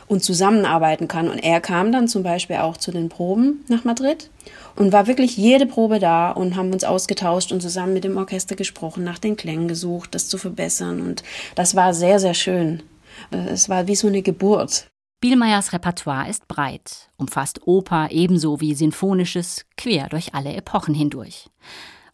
und 0.07 0.21
zusammenarbeiten 0.21 1.07
kann. 1.07 1.29
Und 1.29 1.39
er 1.39 1.61
kam 1.61 1.93
dann 1.93 2.09
zum 2.09 2.21
Beispiel 2.21 2.57
auch 2.57 2.75
zu 2.75 2.91
den 2.91 3.07
Proben 3.07 3.63
nach 3.69 3.85
Madrid 3.85 4.29
und 4.75 4.91
war 4.91 5.07
wirklich 5.07 5.37
jede 5.37 5.65
Probe 5.65 5.99
da 5.99 6.31
und 6.31 6.57
haben 6.57 6.73
uns 6.73 6.83
ausgetauscht 6.83 7.53
und 7.53 7.61
zusammen 7.61 7.93
mit 7.93 8.03
dem 8.03 8.17
Orchester 8.17 8.55
gesprochen, 8.55 9.05
nach 9.05 9.19
den 9.19 9.37
Klängen 9.37 9.69
gesucht, 9.69 10.13
das 10.13 10.27
zu 10.27 10.37
verbessern. 10.37 10.99
Und 10.99 11.23
das 11.55 11.73
war 11.73 11.93
sehr, 11.93 12.19
sehr 12.19 12.33
schön. 12.33 12.83
Es 13.31 13.69
war 13.69 13.87
wie 13.87 13.95
so 13.95 14.07
eine 14.07 14.21
Geburt. 14.21 14.87
Bielmeyers 15.21 15.71
Repertoire 15.71 16.29
ist 16.29 16.49
breit, 16.49 17.09
umfasst 17.15 17.65
Oper 17.65 18.09
ebenso 18.11 18.59
wie 18.59 18.75
Sinfonisches, 18.75 19.65
quer 19.77 20.09
durch 20.09 20.33
alle 20.33 20.53
Epochen 20.53 20.93
hindurch. 20.93 21.47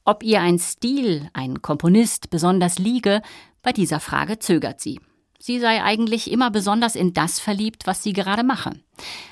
Ob 0.06 0.24
ihr 0.24 0.42
ein 0.42 0.60
Stil, 0.60 1.30
ein 1.34 1.62
Komponist 1.62 2.30
besonders 2.30 2.80
liege, 2.80 3.22
bei 3.62 3.72
dieser 3.72 4.00
Frage 4.00 4.40
zögert 4.40 4.82
sie. 4.82 5.00
Sie 5.40 5.60
sei 5.60 5.84
eigentlich 5.84 6.32
immer 6.32 6.52
besonders 6.52 6.96
in 6.96 7.14
das 7.14 7.40
verliebt, 7.40 7.88
was 7.88 8.04
sie 8.04 8.14
gerade 8.14 8.44
mache. 8.44 8.72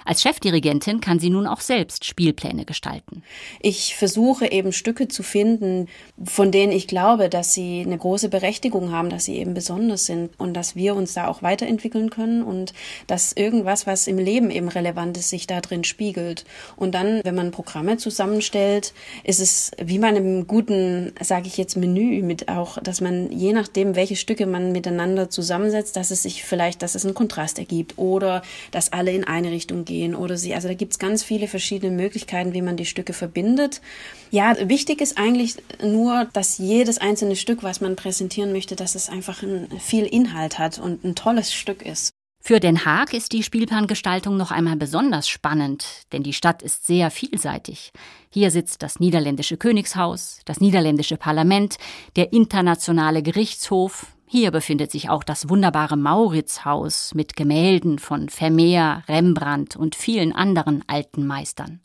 Als 0.06 0.22
Chefdirigentin 0.22 1.02
kann 1.02 1.20
sie 1.20 1.30
nun 1.30 1.48
auch 1.48 1.60
selbst 1.60 2.06
Spielpläne 2.06 2.64
gestalten. 2.64 3.24
Ich 3.60 3.96
versuche 3.96 4.50
eben 4.52 4.72
Stücke 4.72 5.08
zu 5.10 5.22
finden, 5.22 5.88
von 6.24 6.52
denen 6.52 6.72
ich 6.72 6.88
glaube, 6.88 7.28
dass 7.30 7.54
sie 7.54 7.84
eine 7.86 7.98
große 7.98 8.30
Berechtigung 8.30 8.92
haben, 8.92 9.10
dass 9.10 9.26
sie 9.26 9.36
eben 9.36 9.54
besonders 9.54 10.06
sind 10.06 10.32
und 10.40 10.54
dass 10.54 10.76
wir 10.76 10.96
uns 10.96 11.14
da 11.14 11.28
auch 11.28 11.42
weiterentwickeln 11.42 12.10
können 12.10 12.42
und 12.42 12.74
dass 13.08 13.34
irgendwas, 13.34 13.86
was 13.86 14.08
im 14.08 14.18
Leben 14.18 14.50
eben 14.50 14.70
relevant 14.70 15.18
ist, 15.18 15.30
sich 15.30 15.46
da 15.46 15.60
drin 15.60 15.84
spiegelt. 15.84 16.46
Und 16.78 16.96
dann, 16.96 17.22
wenn 17.26 17.36
man 17.36 17.52
Programme 17.52 17.98
zusammenstellt, 17.98 18.94
ist 19.24 19.42
es 19.42 19.72
wie 19.78 20.00
bei 20.00 20.08
einem 20.08 20.48
guten, 20.48 21.12
sage 21.22 21.48
ich 21.48 21.58
jetzt, 21.58 21.76
Menü 21.76 22.22
mit 22.22 22.48
auch, 22.48 22.78
dass 22.82 23.02
man 23.02 23.32
je 23.32 23.52
nachdem, 23.52 23.96
welche 23.96 24.16
Stücke 24.16 24.46
man 24.46 24.72
miteinander 24.72 25.30
zusammensetzt, 25.30 25.98
dass 25.98 26.12
es 26.12 26.24
sich 26.24 26.44
vielleicht, 26.44 26.82
dass 26.82 26.96
es 26.96 27.04
einen 27.04 27.14
Kontrast 27.14 27.60
ergibt 27.60 27.98
oder 27.98 28.42
dass 28.72 28.94
alle 28.94 29.12
in 29.12 29.26
eine 29.26 29.52
Richtung 29.58 29.84
gehen 29.86 30.14
oder 30.14 30.38
sie, 30.38 30.54
also 30.54 30.68
da 30.68 30.76
gibt 30.76 30.94
es 30.94 31.00
ganz 31.00 31.24
viele 31.24 31.48
verschiedene 31.48 31.92
Möglichkeiten, 31.92 32.54
wie 32.54 32.62
man 32.62 32.78
die 32.78 32.86
Stücke 32.86 33.14
verbindet. 33.14 33.82
Ja, 34.30 34.56
wichtig 34.70 35.02
ist 35.02 35.18
eigentlich 35.18 35.56
nur, 35.84 36.28
dass 36.34 36.60
jedes 36.60 37.00
einzelne 37.00 37.36
Stück, 37.36 37.64
was 37.64 37.82
man 37.82 37.96
präsentieren 37.96 38.52
möchte, 38.52 38.76
dass 38.76 38.94
es 38.94 39.10
einfach 39.10 39.42
ein, 39.42 39.68
viel 39.80 40.06
Inhalt 40.06 40.60
hat 40.60 40.78
und 40.78 41.04
ein 41.04 41.16
tolles 41.16 41.52
Stück 41.52 41.82
ist. 41.82 42.12
Für 42.40 42.60
Den 42.60 42.86
Haag 42.86 43.14
ist 43.14 43.34
die 43.34 43.44
Spielplangestaltung 43.44 44.38
noch 44.38 44.52
einmal 44.52 44.78
besonders 44.78 45.28
spannend, 45.28 46.04
denn 46.14 46.24
die 46.24 46.34
Stadt 46.34 46.62
ist 46.62 46.86
sehr 46.86 47.12
vielseitig. 47.12 47.92
Hier 48.30 48.52
sitzt 48.52 48.84
das 48.84 49.00
niederländische 49.00 49.58
Königshaus, 49.58 50.40
das 50.46 50.62
niederländische 50.62 51.18
Parlament, 51.18 51.76
der 52.16 52.32
internationale 52.32 53.22
Gerichtshof, 53.24 54.17
hier 54.30 54.52
befindet 54.52 54.92
sich 54.92 55.10
auch 55.10 55.24
das 55.24 55.48
wunderbare 55.48 55.96
Mauritzhaus 55.96 57.14
mit 57.16 57.38
Gemälden 57.38 57.98
von 57.98 58.28
Vermeer, 58.28 59.04
Rembrandt 59.08 59.78
und 59.78 59.96
vielen 59.96 60.34
anderen 60.34 60.84
alten 60.86 61.26
Meistern. 61.26 61.80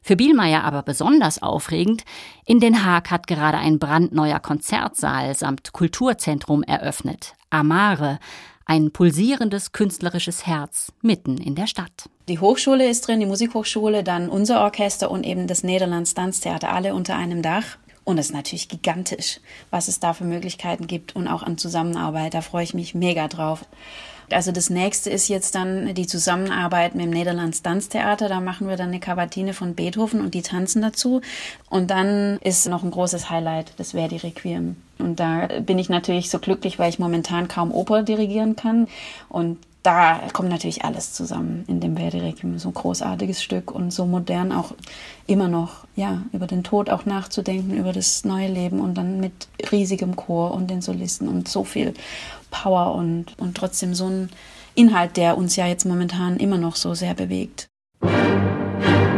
Für 0.00 0.14
Bielmeier 0.14 0.62
aber 0.62 0.82
besonders 0.82 1.42
aufregend, 1.42 2.04
in 2.46 2.60
Den 2.60 2.84
Haag 2.84 3.10
hat 3.10 3.26
gerade 3.26 3.58
ein 3.58 3.80
brandneuer 3.80 4.38
Konzertsaal 4.38 5.34
samt 5.34 5.72
Kulturzentrum 5.72 6.62
eröffnet. 6.62 7.34
Amare, 7.50 8.20
ein 8.66 8.92
pulsierendes 8.92 9.72
künstlerisches 9.72 10.46
Herz 10.46 10.92
mitten 11.02 11.38
in 11.38 11.54
der 11.54 11.66
Stadt. 11.66 12.08
Die 12.28 12.38
Hochschule 12.38 12.88
ist 12.88 13.08
drin, 13.08 13.20
die 13.20 13.26
Musikhochschule, 13.26 14.04
dann 14.04 14.28
unser 14.28 14.60
Orchester 14.60 15.10
und 15.10 15.24
eben 15.24 15.46
das 15.46 15.64
Niederlands 15.64 16.14
Tanztheater, 16.14 16.70
alle 16.70 16.94
unter 16.94 17.16
einem 17.16 17.42
Dach. 17.42 17.64
Und 18.04 18.18
es 18.18 18.26
ist 18.26 18.34
natürlich 18.34 18.68
gigantisch, 18.68 19.40
was 19.70 19.88
es 19.88 19.98
da 19.98 20.12
für 20.12 20.24
Möglichkeiten 20.24 20.86
gibt 20.86 21.16
und 21.16 21.26
auch 21.26 21.42
an 21.42 21.58
Zusammenarbeit. 21.58 22.34
Da 22.34 22.42
freue 22.42 22.64
ich 22.64 22.74
mich 22.74 22.94
mega 22.94 23.28
drauf. 23.28 23.64
Also 24.30 24.52
das 24.52 24.70
nächste 24.70 25.10
ist 25.10 25.28
jetzt 25.28 25.54
dann 25.54 25.94
die 25.94 26.06
Zusammenarbeit 26.06 26.94
mit 26.94 27.04
dem 27.04 27.10
Niederlands 27.10 27.62
Tanztheater. 27.62 28.28
Da 28.28 28.40
machen 28.40 28.68
wir 28.68 28.76
dann 28.76 28.88
eine 28.88 29.00
Kavatine 29.00 29.52
von 29.52 29.74
Beethoven 29.74 30.20
und 30.20 30.34
die 30.34 30.42
tanzen 30.42 30.82
dazu. 30.82 31.20
Und 31.68 31.90
dann 31.90 32.38
ist 32.38 32.66
noch 32.68 32.82
ein 32.82 32.90
großes 32.90 33.30
Highlight 33.30 33.72
das 33.76 33.92
Verdi 33.92 34.16
Requiem. 34.16 34.76
Und 34.98 35.20
da 35.20 35.48
bin 35.60 35.78
ich 35.78 35.88
natürlich 35.88 36.30
so 36.30 36.38
glücklich, 36.38 36.78
weil 36.78 36.90
ich 36.90 36.98
momentan 36.98 37.48
kaum 37.48 37.72
Oper 37.72 38.02
dirigieren 38.02 38.56
kann. 38.56 38.88
Und 39.28 39.58
da 39.84 40.18
kommt 40.32 40.48
natürlich 40.48 40.82
alles 40.82 41.12
zusammen 41.12 41.64
in 41.68 41.78
dem 41.78 41.96
Verdi 41.96 42.18
Requiem. 42.18 42.58
So 42.58 42.70
ein 42.70 42.74
großartiges 42.74 43.42
Stück 43.42 43.70
und 43.70 43.92
so 43.92 44.06
modern 44.06 44.50
auch 44.50 44.72
immer 45.26 45.46
noch, 45.46 45.86
ja, 45.94 46.22
über 46.32 46.46
den 46.46 46.64
Tod 46.64 46.88
auch 46.88 47.04
nachzudenken, 47.04 47.76
über 47.76 47.92
das 47.92 48.24
neue 48.24 48.48
Leben 48.48 48.80
und 48.80 48.94
dann 48.94 49.20
mit 49.20 49.46
riesigem 49.70 50.16
Chor 50.16 50.54
und 50.54 50.70
den 50.70 50.80
Solisten 50.80 51.28
und 51.28 51.48
so 51.48 51.64
viel 51.64 51.92
Power 52.50 52.94
und, 52.94 53.38
und 53.38 53.56
trotzdem 53.56 53.94
so 53.94 54.06
ein 54.08 54.30
Inhalt, 54.74 55.18
der 55.18 55.36
uns 55.36 55.54
ja 55.54 55.66
jetzt 55.66 55.84
momentan 55.84 56.38
immer 56.38 56.56
noch 56.58 56.76
so 56.76 56.94
sehr 56.94 57.14
bewegt. 57.14 57.68
Das 58.00 59.13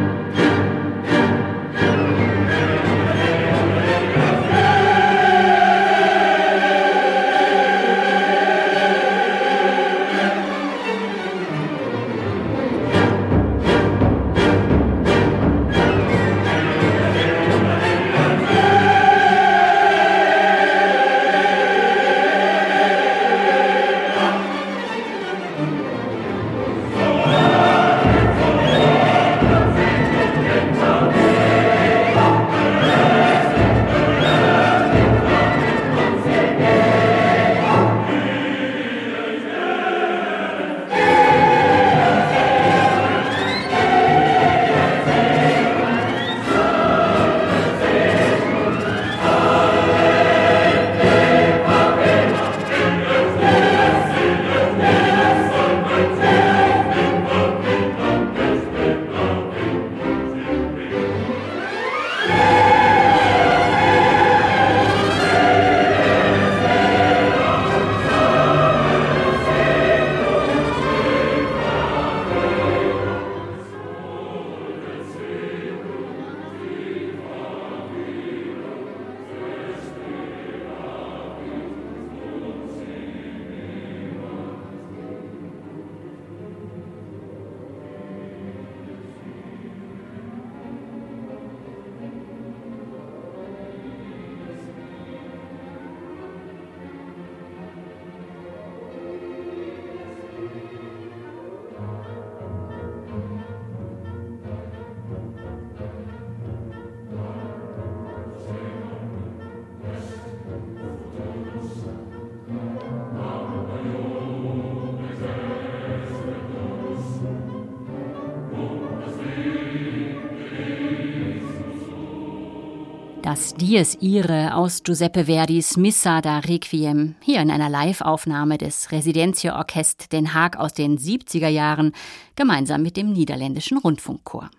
Dies 123.59 123.97
Irae 124.03 124.55
aus 124.55 124.83
Giuseppe 124.83 125.25
Verdis 125.25 125.79
Missa 125.79 126.21
da 126.21 126.41
Requiem, 126.41 127.15
hier 127.23 127.41
in 127.41 127.51
einer 127.51 127.71
Live-Aufnahme 127.71 128.59
des 128.59 128.93
Residenzio 128.93 129.55
Orchest 129.55 130.13
Den 130.13 130.35
Haag 130.35 130.59
aus 130.59 130.75
den 130.75 130.99
70er 130.99 131.49
Jahren, 131.49 131.93
gemeinsam 132.35 132.83
mit 132.83 132.99
dem 132.99 133.15
niederländischen 133.15 133.79
Rundfunkchor. 133.79 134.51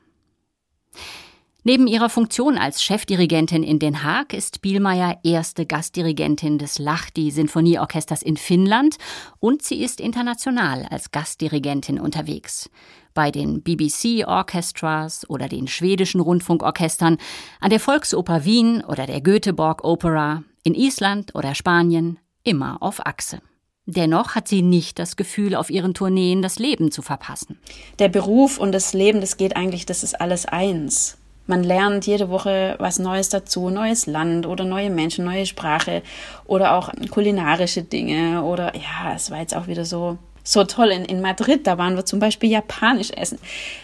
Neben 1.63 1.85
ihrer 1.85 2.09
Funktion 2.09 2.57
als 2.57 2.81
Chefdirigentin 2.81 3.61
in 3.61 3.77
Den 3.77 4.01
Haag 4.01 4.33
ist 4.33 4.61
Bielmeier 4.61 5.19
erste 5.23 5.67
Gastdirigentin 5.67 6.57
des 6.57 6.79
Lahti 6.79 7.29
Sinfonieorchesters 7.29 8.23
in 8.23 8.35
Finnland 8.35 8.95
und 9.39 9.61
sie 9.61 9.83
ist 9.83 10.01
international 10.01 10.87
als 10.89 11.11
Gastdirigentin 11.11 11.99
unterwegs 11.99 12.71
bei 13.17 13.31
den 13.31 13.63
BBC 13.63 14.27
Orchestras 14.27 15.27
oder 15.27 15.49
den 15.49 15.67
schwedischen 15.67 16.21
Rundfunkorchestern, 16.21 17.17
an 17.59 17.69
der 17.71 17.79
Volksoper 17.79 18.45
Wien 18.45 18.83
oder 18.87 19.07
der 19.07 19.21
Göteborg 19.21 19.83
Opera, 19.83 20.43
in 20.61 20.75
Island 20.75 21.33
oder 21.33 21.55
Spanien, 21.55 22.19
immer 22.43 22.77
auf 22.79 23.03
Achse. 23.07 23.39
Dennoch 23.87 24.35
hat 24.35 24.47
sie 24.47 24.61
nicht 24.61 24.99
das 24.99 25.15
Gefühl, 25.15 25.55
auf 25.55 25.71
ihren 25.71 25.95
Tourneen 25.95 26.43
das 26.43 26.59
Leben 26.59 26.91
zu 26.91 27.01
verpassen. 27.01 27.57
Der 27.97 28.09
Beruf 28.09 28.59
und 28.59 28.71
das 28.71 28.93
Leben, 28.93 29.19
das 29.19 29.37
geht 29.37 29.55
eigentlich, 29.55 29.87
das 29.87 30.03
ist 30.03 30.21
alles 30.21 30.45
eins. 30.45 31.17
Man 31.47 31.63
lernt 31.63 32.05
jede 32.05 32.29
Woche 32.29 32.75
was 32.77 32.99
Neues 32.99 33.29
dazu, 33.29 33.71
neues 33.71 34.05
Land 34.05 34.45
oder 34.45 34.63
neue 34.63 34.91
Menschen, 34.91 35.25
neue 35.25 35.47
Sprache 35.47 36.03
oder 36.45 36.75
auch 36.75 36.91
kulinarische 37.09 37.81
Dinge 37.81 38.43
oder 38.43 38.75
ja, 38.75 39.15
es 39.15 39.31
war 39.31 39.39
jetzt 39.39 39.55
auch 39.55 39.65
wieder 39.65 39.85
so 39.85 40.19
so 40.47 40.63
toll. 40.63 40.91
In, 40.91 41.03
in 41.05 41.21
Madrid, 41.21 41.67
da 41.67 41.77
waren 41.77 41.95
wir 41.95 42.05
zum 42.05 42.19
Beispiel 42.19 42.49
japanisch 42.49 43.11
essen. 43.11 43.37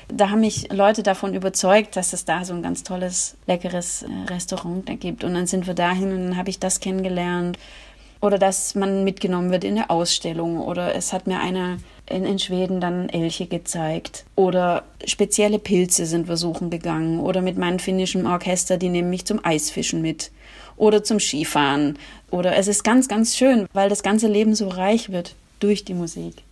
Da 0.08 0.30
haben 0.30 0.40
mich 0.40 0.72
Leute 0.72 1.04
davon 1.04 1.34
überzeugt, 1.34 1.96
dass 1.98 2.14
es 2.14 2.26
da 2.26 2.46
so 2.46 2.54
ein 2.54 2.64
ganz 2.64 2.84
tolles, 2.84 3.36
leckeres 3.48 4.04
äh, 4.04 4.32
Restaurant 4.32 4.88
da 4.88 4.94
gibt. 4.94 5.24
Und 5.24 5.34
dann 5.34 5.46
sind 5.46 5.68
wir 5.68 5.74
dahin 5.74 6.12
und 6.14 6.24
dann 6.30 6.38
habe 6.38 6.50
ich 6.50 6.60
das 6.60 6.80
kennengelernt. 6.80 7.60
Oder 8.22 8.40
dass 8.40 8.76
man 8.76 9.04
mitgenommen 9.04 9.52
wird 9.52 9.66
in 9.66 9.78
eine 9.78 9.90
Ausstellung. 9.90 10.58
Oder 10.62 10.96
es 10.96 11.12
hat 11.12 11.28
mir 11.28 11.42
einer 11.42 11.80
in, 12.10 12.26
in 12.26 12.40
Schweden 12.40 12.80
dann 12.80 13.10
Elche 13.10 13.48
gezeigt. 13.48 14.24
Oder 14.36 14.84
spezielle 15.06 15.60
Pilze 15.60 16.06
sind 16.06 16.30
wir 16.30 16.38
suchen 16.38 16.70
gegangen. 16.70 17.20
Oder 17.20 17.42
mit 17.42 17.58
meinem 17.58 17.80
finnischen 17.80 18.26
Orchester, 18.26 18.78
die 18.78 18.88
nehmen 18.88 19.10
mich 19.10 19.26
zum 19.26 19.44
Eisfischen 19.44 20.02
mit. 20.02 20.32
Oder 20.78 21.04
zum 21.04 21.20
Skifahren. 21.20 22.00
Oder 22.32 22.56
es 22.56 22.70
ist 22.70 22.86
ganz, 22.86 23.10
ganz 23.10 23.36
schön, 23.36 23.68
weil 23.74 23.90
das 23.90 24.02
ganze 24.02 24.28
Leben 24.28 24.56
so 24.56 24.70
reich 24.70 25.12
wird 25.12 25.36
durch 25.60 25.84
die 25.84 25.94
Musik. 25.94 26.43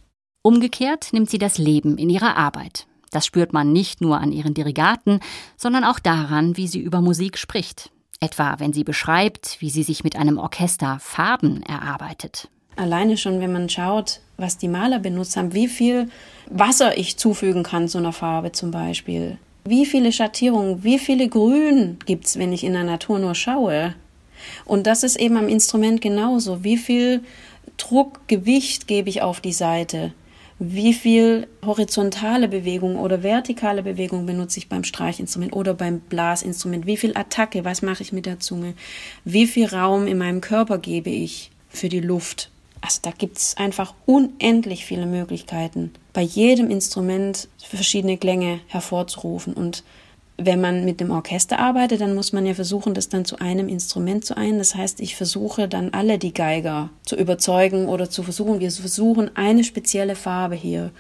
Umgekehrt 0.44 1.14
nimmt 1.14 1.30
sie 1.30 1.38
das 1.38 1.60
Leben 1.60 1.98
in 1.98 2.10
ihrer 2.10 2.36
Arbeit. 2.36 2.88
Das 3.12 3.26
spürt 3.26 3.54
man 3.54 3.72
nicht 3.72 4.02
nur 4.02 4.20
an 4.20 4.32
ihren 4.32 4.56
Dirigaten, 4.56 5.20
sondern 5.56 5.84
auch 5.84 6.00
daran, 6.00 6.58
wie 6.58 6.68
sie 6.68 6.80
über 6.80 7.02
Musik 7.02 7.38
spricht. 7.38 7.92
Etwa 8.20 8.56
wenn 8.60 8.74
sie 8.74 8.84
beschreibt, 8.84 9.58
wie 9.60 9.70
sie 9.70 9.84
sich 9.84 10.04
mit 10.04 10.16
einem 10.16 10.40
Orchester 10.40 10.98
Farben 11.00 11.62
erarbeitet. 11.64 12.50
Alleine 12.76 13.18
schon, 13.18 13.40
wenn 13.40 13.52
man 13.52 13.70
schaut, 13.70 14.22
was 14.38 14.58
die 14.58 14.68
Maler 14.68 14.98
benutzt 14.98 15.38
haben, 15.38 15.54
wie 15.54 15.68
viel 15.68 16.10
Wasser 16.50 16.98
ich 16.98 17.18
zufügen 17.18 17.64
kann 17.64 17.88
zu 17.88 18.00
einer 18.00 18.14
Farbe 18.14 18.52
zum 18.52 18.72
Beispiel. 18.72 19.38
Wie 19.66 19.86
viele 19.86 20.12
Schattierungen, 20.12 20.84
wie 20.84 20.98
viele 20.98 21.28
Grün 21.28 22.00
gibt 22.06 22.26
es, 22.26 22.40
wenn 22.40 22.54
ich 22.54 22.64
in 22.64 22.74
der 22.74 22.84
Natur 22.84 23.20
nur 23.20 23.36
schaue. 23.36 23.94
Und 24.66 24.88
das 24.88 25.04
ist 25.04 25.18
eben 25.18 25.38
am 25.38 25.48
Instrument 25.48 26.02
genauso. 26.02 26.64
Wie 26.64 26.78
viel 26.78 27.24
Druck, 27.78 28.28
Gewicht 28.28 28.88
gebe 28.88 29.10
ich 29.10 29.22
auf 29.22 29.40
die 29.40 29.54
Seite? 29.54 30.14
Wie 30.64 30.94
viel 30.94 31.48
horizontale 31.66 32.48
Bewegung 32.48 32.96
oder 32.96 33.24
vertikale 33.24 33.82
Bewegung 33.82 34.28
benutze 34.28 34.60
ich 34.60 34.70
beim 34.70 34.84
Streichinstrument 34.84 35.54
oder 35.54 35.74
beim 35.74 36.02
Blasinstrument, 36.02 36.86
wie 36.86 36.98
viel 36.98 37.18
Attacke, 37.18 37.66
was 37.66 37.82
mache 37.82 38.04
ich 38.04 38.14
mit 38.14 38.28
der 38.28 38.40
Zunge, 38.40 38.76
wie 39.26 39.48
viel 39.48 39.66
Raum 39.66 40.06
in 40.06 40.20
meinem 40.20 40.40
Körper 40.40 40.78
gebe 40.78 41.10
ich 41.10 41.50
für 41.68 41.90
die 41.90 42.00
Luft. 42.00 42.52
Also 42.80 43.00
da 43.02 43.10
gibt 43.10 43.40
es 43.40 43.58
einfach 43.58 43.96
unendlich 44.06 44.86
viele 44.86 45.08
Möglichkeiten, 45.08 45.94
bei 46.14 46.22
jedem 46.22 46.70
Instrument 46.70 47.48
verschiedene 47.58 48.18
Klänge 48.18 48.60
hervorzurufen. 48.68 49.56
Und 49.56 49.84
wenn 50.38 50.62
man 50.62 50.86
mit 50.86 51.00
dem 51.00 51.12
Orchester 51.12 51.60
arbeitet, 51.60 52.02
dann 52.02 52.16
muss 52.16 52.34
man 52.34 52.46
ja 52.46 52.54
versuchen, 52.54 52.94
das 52.94 53.10
dann 53.10 53.26
zu 53.26 53.40
einem 53.40 53.68
Instrument 53.68 54.26
zu 54.26 54.36
ein. 54.36 54.58
Das 54.58 54.76
heißt, 54.76 55.00
ich 55.00 55.16
versuche 55.16 55.68
dann 55.68 55.94
alle 55.94 56.18
die 56.18 56.34
Geiger 56.34 56.90
zu 57.06 57.16
überzeugen 57.16 57.88
oder 57.88 58.10
zu 58.10 58.24
versuchen, 58.24 58.60
wir 58.60 58.72
versuchen 58.72 59.30
eine 59.36 59.64
spezielle 59.64 60.16
Farbe 60.16 60.56
hier 60.56 60.92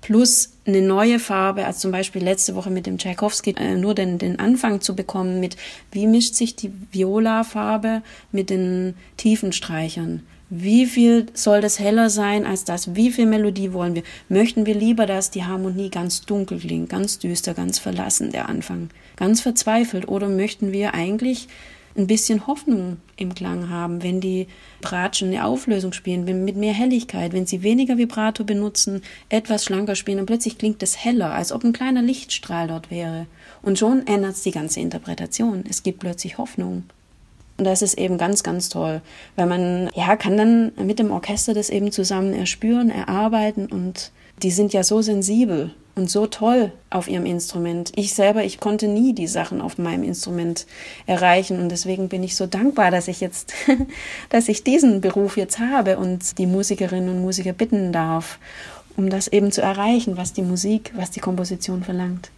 plus 0.00 0.54
eine 0.66 0.82
neue 0.82 1.18
Farbe, 1.18 1.66
als 1.66 1.78
zum 1.78 1.92
Beispiel 1.92 2.22
letzte 2.22 2.54
Woche 2.54 2.70
mit 2.70 2.86
dem 2.86 2.98
Tchaikovsky, 2.98 3.54
äh, 3.58 3.74
nur 3.74 3.94
den, 3.94 4.18
den 4.18 4.38
Anfang 4.38 4.80
zu 4.80 4.96
bekommen 4.96 5.40
mit, 5.40 5.56
wie 5.92 6.06
mischt 6.06 6.34
sich 6.34 6.56
die 6.56 6.72
Viola-Farbe 6.92 8.02
mit 8.32 8.50
den 8.50 8.94
tiefen 9.16 9.52
Streichern? 9.52 10.22
Wie 10.52 10.86
viel 10.86 11.26
soll 11.32 11.60
das 11.60 11.78
heller 11.78 12.10
sein 12.10 12.44
als 12.44 12.64
das? 12.64 12.96
Wie 12.96 13.12
viel 13.12 13.26
Melodie 13.26 13.72
wollen 13.72 13.94
wir? 13.94 14.02
Möchten 14.28 14.66
wir 14.66 14.74
lieber, 14.74 15.06
dass 15.06 15.30
die 15.30 15.44
Harmonie 15.44 15.90
ganz 15.90 16.22
dunkel 16.22 16.58
klingt, 16.58 16.88
ganz 16.88 17.20
düster, 17.20 17.54
ganz 17.54 17.78
verlassen, 17.78 18.32
der 18.32 18.48
Anfang, 18.48 18.90
ganz 19.14 19.40
verzweifelt? 19.40 20.08
Oder 20.08 20.28
möchten 20.28 20.72
wir 20.72 20.92
eigentlich 20.92 21.46
ein 21.96 22.08
bisschen 22.08 22.48
Hoffnung 22.48 22.96
im 23.16 23.32
Klang 23.32 23.68
haben, 23.68 24.02
wenn 24.02 24.20
die 24.20 24.48
Bratschen 24.80 25.28
eine 25.28 25.44
Auflösung 25.44 25.92
spielen, 25.92 26.26
wenn 26.26 26.44
mit 26.44 26.56
mehr 26.56 26.74
Helligkeit, 26.74 27.32
wenn 27.32 27.46
sie 27.46 27.62
weniger 27.62 27.96
Vibrato 27.96 28.42
benutzen, 28.42 29.02
etwas 29.28 29.64
schlanker 29.64 29.94
spielen 29.94 30.18
und 30.18 30.26
plötzlich 30.26 30.58
klingt 30.58 30.82
es 30.82 31.04
heller, 31.04 31.32
als 31.32 31.52
ob 31.52 31.62
ein 31.62 31.72
kleiner 31.72 32.02
Lichtstrahl 32.02 32.66
dort 32.66 32.90
wäre. 32.90 33.26
Und 33.62 33.78
schon 33.78 34.04
ändert 34.08 34.32
es 34.32 34.42
die 34.42 34.50
ganze 34.50 34.80
Interpretation. 34.80 35.64
Es 35.68 35.84
gibt 35.84 36.00
plötzlich 36.00 36.38
Hoffnung. 36.38 36.84
Und 37.60 37.64
das 37.64 37.82
ist 37.82 37.98
eben 37.98 38.16
ganz, 38.16 38.42
ganz 38.42 38.70
toll, 38.70 39.02
weil 39.36 39.44
man 39.44 39.90
ja 39.94 40.16
kann 40.16 40.38
dann 40.38 40.72
mit 40.82 40.98
dem 40.98 41.10
Orchester 41.10 41.52
das 41.52 41.68
eben 41.68 41.92
zusammen 41.92 42.32
erspüren, 42.32 42.88
erarbeiten 42.88 43.66
und 43.66 44.12
die 44.42 44.50
sind 44.50 44.72
ja 44.72 44.82
so 44.82 45.02
sensibel 45.02 45.74
und 45.94 46.08
so 46.08 46.26
toll 46.26 46.72
auf 46.88 47.06
ihrem 47.06 47.26
Instrument. 47.26 47.92
Ich 47.96 48.14
selber, 48.14 48.44
ich 48.44 48.60
konnte 48.60 48.88
nie 48.88 49.12
die 49.12 49.26
Sachen 49.26 49.60
auf 49.60 49.76
meinem 49.76 50.04
Instrument 50.04 50.66
erreichen 51.04 51.60
und 51.60 51.68
deswegen 51.68 52.08
bin 52.08 52.22
ich 52.22 52.34
so 52.34 52.46
dankbar, 52.46 52.90
dass 52.90 53.08
ich 53.08 53.20
jetzt, 53.20 53.52
dass 54.30 54.48
ich 54.48 54.64
diesen 54.64 55.02
Beruf 55.02 55.36
jetzt 55.36 55.58
habe 55.58 55.98
und 55.98 56.38
die 56.38 56.46
Musikerinnen 56.46 57.10
und 57.10 57.20
Musiker 57.20 57.52
bitten 57.52 57.92
darf, 57.92 58.38
um 58.96 59.10
das 59.10 59.28
eben 59.28 59.52
zu 59.52 59.60
erreichen, 59.60 60.16
was 60.16 60.32
die 60.32 60.40
Musik, 60.40 60.94
was 60.96 61.10
die 61.10 61.20
Komposition 61.20 61.84
verlangt. 61.84 62.30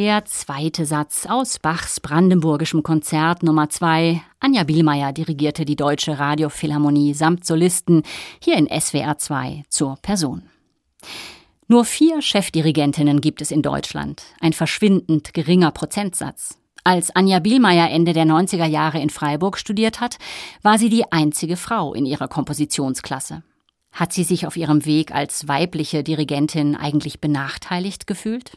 Der 0.00 0.24
zweite 0.24 0.86
Satz 0.86 1.26
aus 1.26 1.58
Bachs 1.58 2.00
brandenburgischem 2.00 2.82
Konzert 2.82 3.42
Nummer 3.42 3.68
2. 3.68 4.22
Anja 4.40 4.64
Bielmeier 4.64 5.12
dirigierte 5.12 5.66
die 5.66 5.76
Deutsche 5.76 6.18
Radiophilharmonie 6.18 7.12
samt 7.12 7.44
Solisten 7.44 8.04
hier 8.42 8.56
in 8.56 8.66
SWR 8.66 9.18
2 9.18 9.64
zur 9.68 9.96
Person. 10.00 10.44
Nur 11.68 11.84
vier 11.84 12.22
Chefdirigentinnen 12.22 13.20
gibt 13.20 13.42
es 13.42 13.50
in 13.50 13.60
Deutschland, 13.60 14.22
ein 14.40 14.54
verschwindend 14.54 15.34
geringer 15.34 15.70
Prozentsatz. 15.70 16.56
Als 16.82 17.14
Anja 17.14 17.38
Bielmeier 17.38 17.90
Ende 17.90 18.14
der 18.14 18.24
90er 18.24 18.64
Jahre 18.64 19.02
in 19.02 19.10
Freiburg 19.10 19.58
studiert 19.58 20.00
hat, 20.00 20.16
war 20.62 20.78
sie 20.78 20.88
die 20.88 21.12
einzige 21.12 21.58
Frau 21.58 21.92
in 21.92 22.06
ihrer 22.06 22.28
Kompositionsklasse. 22.28 23.42
Hat 23.92 24.14
sie 24.14 24.24
sich 24.24 24.46
auf 24.46 24.56
ihrem 24.56 24.86
Weg 24.86 25.14
als 25.14 25.46
weibliche 25.46 26.02
Dirigentin 26.02 26.74
eigentlich 26.74 27.20
benachteiligt 27.20 28.06
gefühlt? 28.06 28.52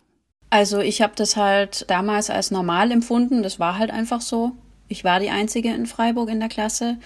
Also 0.54 0.82
ich 0.82 1.02
habe 1.02 1.14
das 1.16 1.36
halt 1.36 1.90
damals 1.90 2.30
als 2.30 2.52
normal 2.52 2.92
empfunden, 2.92 3.42
das 3.42 3.60
war 3.60 3.80
halt 3.80 3.90
einfach 3.90 4.22
so. 4.22 4.52
Ich 4.88 5.04
war 5.04 5.20
die 5.20 5.32
Einzige 5.32 5.74
in 5.74 5.88
Freiburg 5.88 6.30
in 6.30 6.40
der 6.40 6.48
Klasse. 6.48 6.98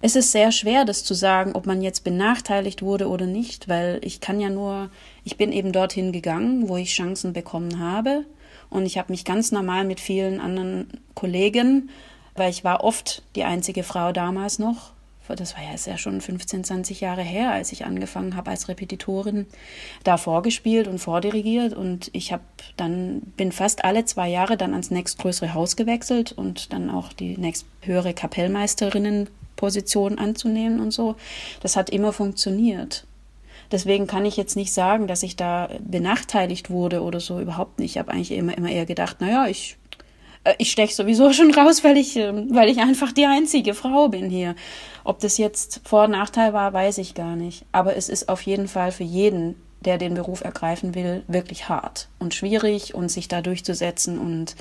Es 0.00 0.16
ist 0.16 0.32
sehr 0.32 0.52
schwer, 0.52 0.86
das 0.86 1.04
zu 1.04 1.12
sagen, 1.12 1.52
ob 1.52 1.66
man 1.66 1.82
jetzt 1.82 2.02
benachteiligt 2.02 2.80
wurde 2.80 3.10
oder 3.10 3.26
nicht, 3.26 3.68
weil 3.68 4.00
ich 4.02 4.22
kann 4.22 4.40
ja 4.40 4.48
nur, 4.48 4.88
ich 5.22 5.36
bin 5.36 5.52
eben 5.52 5.70
dorthin 5.70 6.12
gegangen, 6.12 6.66
wo 6.70 6.78
ich 6.78 6.94
Chancen 6.94 7.34
bekommen 7.34 7.78
habe. 7.78 8.24
Und 8.70 8.86
ich 8.86 8.96
habe 8.96 9.12
mich 9.12 9.26
ganz 9.26 9.52
normal 9.52 9.84
mit 9.84 10.00
vielen 10.00 10.40
anderen 10.40 10.88
Kollegen, 11.14 11.90
weil 12.36 12.48
ich 12.48 12.64
war 12.64 12.82
oft 12.82 13.22
die 13.36 13.44
einzige 13.44 13.82
Frau 13.82 14.12
damals 14.12 14.58
noch, 14.58 14.93
das 15.28 15.56
war 15.56 15.64
ja 15.64 15.70
jetzt 15.70 15.86
ja 15.86 15.96
schon 15.96 16.20
15, 16.20 16.64
20 16.64 17.00
Jahre 17.00 17.22
her, 17.22 17.50
als 17.50 17.72
ich 17.72 17.84
angefangen 17.84 18.36
habe 18.36 18.50
als 18.50 18.68
Repetitorin, 18.68 19.46
da 20.02 20.16
vorgespielt 20.16 20.86
und 20.86 20.98
vordirigiert 20.98 21.74
und 21.74 22.10
ich 22.12 22.32
habe 22.32 22.42
dann 22.76 23.20
bin 23.36 23.52
fast 23.52 23.84
alle 23.84 24.04
zwei 24.04 24.28
Jahre 24.28 24.56
dann 24.56 24.72
ans 24.72 24.90
nächstgrößere 24.90 25.54
Haus 25.54 25.76
gewechselt 25.76 26.32
und 26.32 26.72
dann 26.72 26.90
auch 26.90 27.12
die 27.12 27.38
nächsthöhere 27.38 28.14
Kapellmeisterinnenposition 28.14 30.18
anzunehmen 30.18 30.80
und 30.80 30.90
so. 30.90 31.16
Das 31.60 31.76
hat 31.76 31.90
immer 31.90 32.12
funktioniert. 32.12 33.06
Deswegen 33.72 34.06
kann 34.06 34.26
ich 34.26 34.36
jetzt 34.36 34.56
nicht 34.56 34.72
sagen, 34.72 35.06
dass 35.06 35.22
ich 35.22 35.36
da 35.36 35.70
benachteiligt 35.80 36.70
wurde 36.70 37.02
oder 37.02 37.20
so, 37.20 37.40
überhaupt 37.40 37.78
nicht. 37.78 37.92
Ich 37.92 37.98
habe 37.98 38.12
eigentlich 38.12 38.32
immer, 38.32 38.56
immer 38.56 38.70
eher 38.70 38.86
gedacht, 38.86 39.20
naja, 39.20 39.46
ich 39.48 39.76
ich 40.58 40.70
steche 40.70 40.94
sowieso 40.94 41.32
schon 41.32 41.52
raus, 41.52 41.84
weil 41.84 41.96
ich, 41.96 42.16
ähm, 42.16 42.48
weil 42.50 42.68
ich 42.68 42.78
einfach 42.78 43.12
die 43.12 43.26
einzige 43.26 43.74
Frau 43.74 44.08
bin 44.08 44.28
hier. 44.30 44.54
Ob 45.04 45.20
das 45.20 45.38
jetzt 45.38 45.80
Vor- 45.84 46.04
und 46.04 46.12
Nachteil 46.12 46.52
war, 46.52 46.72
weiß 46.72 46.98
ich 46.98 47.14
gar 47.14 47.36
nicht. 47.36 47.64
Aber 47.72 47.96
es 47.96 48.08
ist 48.08 48.28
auf 48.28 48.42
jeden 48.42 48.68
Fall 48.68 48.92
für 48.92 49.04
jeden, 49.04 49.56
der 49.80 49.98
den 49.98 50.14
Beruf 50.14 50.42
ergreifen 50.42 50.94
will, 50.94 51.22
wirklich 51.28 51.68
hart 51.68 52.08
und 52.18 52.34
schwierig 52.34 52.94
und 52.94 53.10
sich 53.10 53.28
da 53.28 53.42
durchzusetzen 53.42 54.18
und 54.18 54.56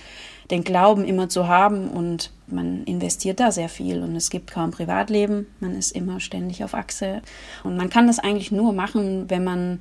den 0.51 0.63
Glauben 0.63 1.05
immer 1.05 1.29
zu 1.29 1.47
haben 1.47 1.89
und 1.89 2.31
man 2.47 2.83
investiert 2.83 3.39
da 3.39 3.51
sehr 3.51 3.69
viel 3.69 4.03
und 4.03 4.15
es 4.15 4.29
gibt 4.29 4.51
kaum 4.51 4.71
Privatleben, 4.71 5.47
man 5.61 5.77
ist 5.77 5.93
immer 5.93 6.19
ständig 6.19 6.63
auf 6.63 6.73
Achse 6.73 7.21
und 7.63 7.77
man 7.77 7.89
kann 7.89 8.07
das 8.07 8.19
eigentlich 8.19 8.51
nur 8.51 8.73
machen, 8.73 9.29
wenn 9.29 9.43
man 9.45 9.79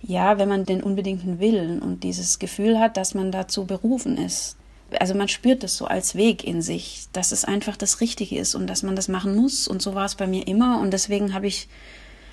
ja, 0.00 0.38
wenn 0.38 0.48
man 0.48 0.64
den 0.64 0.82
unbedingten 0.82 1.40
Willen 1.40 1.80
und 1.80 2.04
dieses 2.04 2.38
Gefühl 2.38 2.78
hat, 2.78 2.96
dass 2.96 3.14
man 3.14 3.32
dazu 3.32 3.66
berufen 3.66 4.16
ist, 4.16 4.56
also 4.98 5.14
man 5.14 5.28
spürt 5.28 5.62
das 5.62 5.76
so 5.76 5.86
als 5.86 6.14
Weg 6.14 6.44
in 6.44 6.62
sich, 6.62 7.06
dass 7.12 7.32
es 7.32 7.44
einfach 7.44 7.76
das 7.76 8.00
Richtige 8.00 8.38
ist 8.38 8.54
und 8.54 8.66
dass 8.66 8.82
man 8.82 8.96
das 8.96 9.08
machen 9.08 9.36
muss. 9.36 9.68
Und 9.68 9.82
so 9.82 9.94
war 9.94 10.06
es 10.06 10.14
bei 10.14 10.26
mir 10.26 10.46
immer. 10.46 10.80
Und 10.80 10.92
deswegen 10.92 11.34
habe 11.34 11.46
ich 11.46 11.68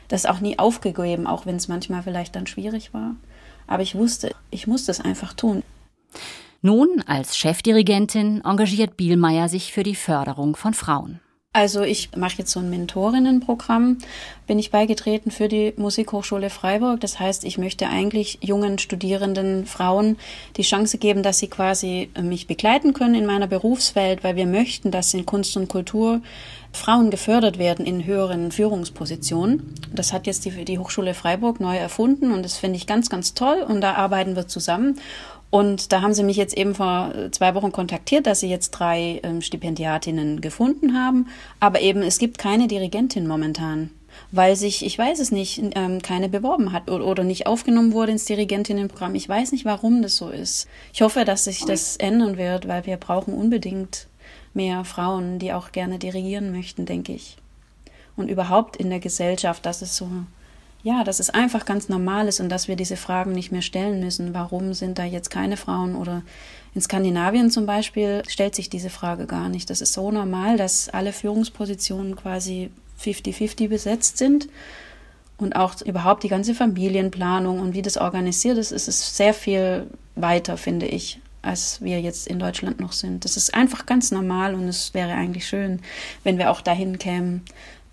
das 0.08 0.26
auch 0.26 0.40
nie 0.40 0.60
aufgegeben, 0.60 1.28
auch 1.28 1.46
wenn 1.46 1.56
es 1.56 1.68
manchmal 1.68 2.04
vielleicht 2.04 2.36
dann 2.36 2.48
schwierig 2.48 2.94
war. 2.94 3.16
Aber 3.68 3.84
ich 3.84 3.96
wusste, 3.96 4.34
ich 4.52 4.68
musste 4.68 4.92
es 4.92 5.02
einfach 5.02 5.34
tun. 5.34 5.64
Nun, 6.62 7.04
als 7.06 7.38
Chefdirigentin 7.38 8.42
engagiert 8.44 8.98
Bielmeier 8.98 9.50
sich 9.50 9.74
für 9.74 9.84
die 9.84 9.96
Förderung 9.96 10.56
von 10.56 10.74
Frauen. 10.74 11.20
Also 11.56 11.84
ich 11.84 12.10
mache 12.18 12.40
jetzt 12.40 12.52
so 12.52 12.60
ein 12.60 12.70
Mentorinnenprogramm, 12.70 14.00
bin 14.46 14.60
ich 14.60 14.72
beigetreten 14.72 15.32
für 15.32 15.48
die 15.48 15.74
Musikhochschule 15.78 16.50
Freiburg. 16.50 17.00
Das 17.00 17.18
heißt, 17.18 17.46
ich 17.46 17.58
möchte 17.58 17.88
eigentlich 17.88 18.40
jungen 18.42 18.78
studierenden 18.78 19.66
Frauen 19.66 20.18
die 20.58 20.64
Chance 20.64 20.98
geben, 20.98 21.24
dass 21.24 21.40
sie 21.40 21.48
quasi 21.48 22.10
äh, 22.14 22.24
mich 22.24 22.48
begleiten 22.48 22.92
können 22.92 23.16
in 23.16 23.26
meiner 23.26 23.48
Berufswelt, 23.48 24.22
weil 24.22 24.36
wir 24.36 24.48
möchten, 24.48 24.92
dass 24.92 25.14
in 25.14 25.26
Kunst 25.26 25.56
und 25.56 25.70
Kultur 25.70 26.20
Frauen 26.74 27.10
gefördert 27.10 27.58
werden 27.58 27.86
in 27.86 28.06
höheren 28.06 28.52
Führungspositionen. 28.52 29.76
Das 29.94 30.12
hat 30.12 30.28
jetzt 30.28 30.44
die, 30.44 30.66
die 30.66 30.78
Hochschule 30.78 31.14
Freiburg 31.14 31.62
neu 31.62 31.78
erfunden 31.78 32.34
und 32.34 32.44
das 32.44 32.58
finde 32.58 32.76
ich 32.76 32.86
ganz, 32.86 33.10
ganz 33.10 33.34
toll 33.34 33.66
und 33.66 33.80
da 33.80 33.94
arbeiten 33.94 34.36
wir 34.36 34.50
zusammen. 34.50 35.00
Und 35.56 35.94
da 35.94 36.02
haben 36.02 36.14
sie 36.14 36.24
mich 36.24 36.36
jetzt 36.36 36.58
eben 36.58 36.76
vor 36.76 37.14
zwei 37.32 37.56
Wochen 37.56 37.72
kontaktiert, 37.72 38.28
dass 38.28 38.42
sie 38.42 38.50
jetzt 38.50 38.72
drei 38.72 39.22
ähm, 39.24 39.42
Stipendiatinnen 39.42 40.42
gefunden 40.42 41.00
haben. 41.00 41.30
Aber 41.62 41.80
eben, 41.80 42.02
es 42.02 42.20
gibt 42.20 42.38
keine 42.38 42.68
Dirigentin 42.68 43.26
momentan, 43.26 43.90
weil 44.34 44.58
sich, 44.58 44.86
ich 44.86 44.98
weiß 44.98 45.18
es 45.20 45.32
nicht, 45.32 45.62
ähm, 45.76 46.02
keine 46.02 46.28
beworben 46.28 46.74
hat 46.74 46.92
oder, 46.92 47.06
oder 47.06 47.24
nicht 47.24 47.48
aufgenommen 47.48 47.94
wurde 47.94 48.12
ins 48.12 48.26
Dirigentinnenprogramm. 48.26 49.16
Ich 49.16 49.30
weiß 49.30 49.54
nicht, 49.54 49.64
warum 49.64 50.02
das 50.02 50.18
so 50.18 50.28
ist. 50.28 50.68
Ich 50.92 51.02
hoffe, 51.02 51.24
dass 51.24 51.46
sich 51.46 51.64
das 51.64 51.96
ändern 51.96 52.36
wird, 52.36 52.68
weil 52.68 52.86
wir 52.86 52.98
brauchen 52.98 53.34
unbedingt 53.34 54.08
mehr 54.54 54.84
Frauen, 54.84 55.40
die 55.40 55.54
auch 55.54 55.72
gerne 55.72 56.00
dirigieren 56.00 56.52
möchten, 56.52 56.86
denke 56.86 57.14
ich. 57.14 57.38
Und 58.18 58.28
überhaupt 58.28 58.76
in 58.76 58.90
der 58.90 59.00
Gesellschaft, 59.00 59.66
dass 59.66 59.82
es 59.82 59.96
so 59.96 60.10
ja, 60.86 61.04
dass 61.04 61.20
es 61.20 61.32
einfach 61.32 61.66
ganz 61.66 61.90
normal 61.90 62.28
ist 62.28 62.40
und 62.40 62.50
dass 62.50 62.68
wir 62.68 62.76
diese 62.76 62.96
Fragen 62.96 63.32
nicht 63.32 63.52
mehr 63.52 63.64
stellen 63.64 64.00
müssen. 64.00 64.36
Warum 64.36 64.76
sind 64.76 65.00
da 65.00 65.04
jetzt 65.04 65.32
keine 65.32 65.58
Frauen? 65.58 65.96
Oder 65.96 66.22
in 66.76 66.82
Skandinavien 66.82 67.50
zum 67.50 67.66
Beispiel 67.66 68.22
stellt 68.28 68.54
sich 68.54 68.70
diese 68.70 68.92
Frage 68.92 69.26
gar 69.26 69.50
nicht. 69.50 69.72
Das 69.72 69.82
ist 69.82 69.94
so 69.94 70.12
normal, 70.12 70.58
dass 70.58 70.88
alle 70.90 71.12
Führungspositionen 71.12 72.16
quasi 72.16 72.70
50-50 73.02 73.68
besetzt 73.68 74.20
sind. 74.20 74.48
Und 75.38 75.56
auch 75.56 75.82
überhaupt 75.82 76.22
die 76.22 76.28
ganze 76.28 76.54
Familienplanung 76.54 77.62
und 77.62 77.74
wie 77.74 77.82
das 77.82 77.98
organisiert 77.98 78.60
ist, 78.60 78.72
ist 78.72 78.88
es 78.88 79.18
sehr 79.18 79.34
viel 79.34 79.88
weiter, 80.16 80.56
finde 80.56 80.86
ich, 80.86 81.20
als 81.42 81.82
wir 81.82 82.00
jetzt 82.00 82.28
in 82.28 82.38
Deutschland 82.38 82.80
noch 82.80 82.92
sind. 82.92 83.26
Das 83.26 83.38
ist 83.38 83.56
einfach 83.56 83.88
ganz 83.88 84.12
normal 84.12 84.54
und 84.54 84.68
es 84.68 84.94
wäre 84.94 85.14
eigentlich 85.14 85.48
schön, 85.48 85.82
wenn 86.24 86.38
wir 86.38 86.52
auch 86.52 86.62
dahin 86.62 87.00
kämen, 87.00 87.42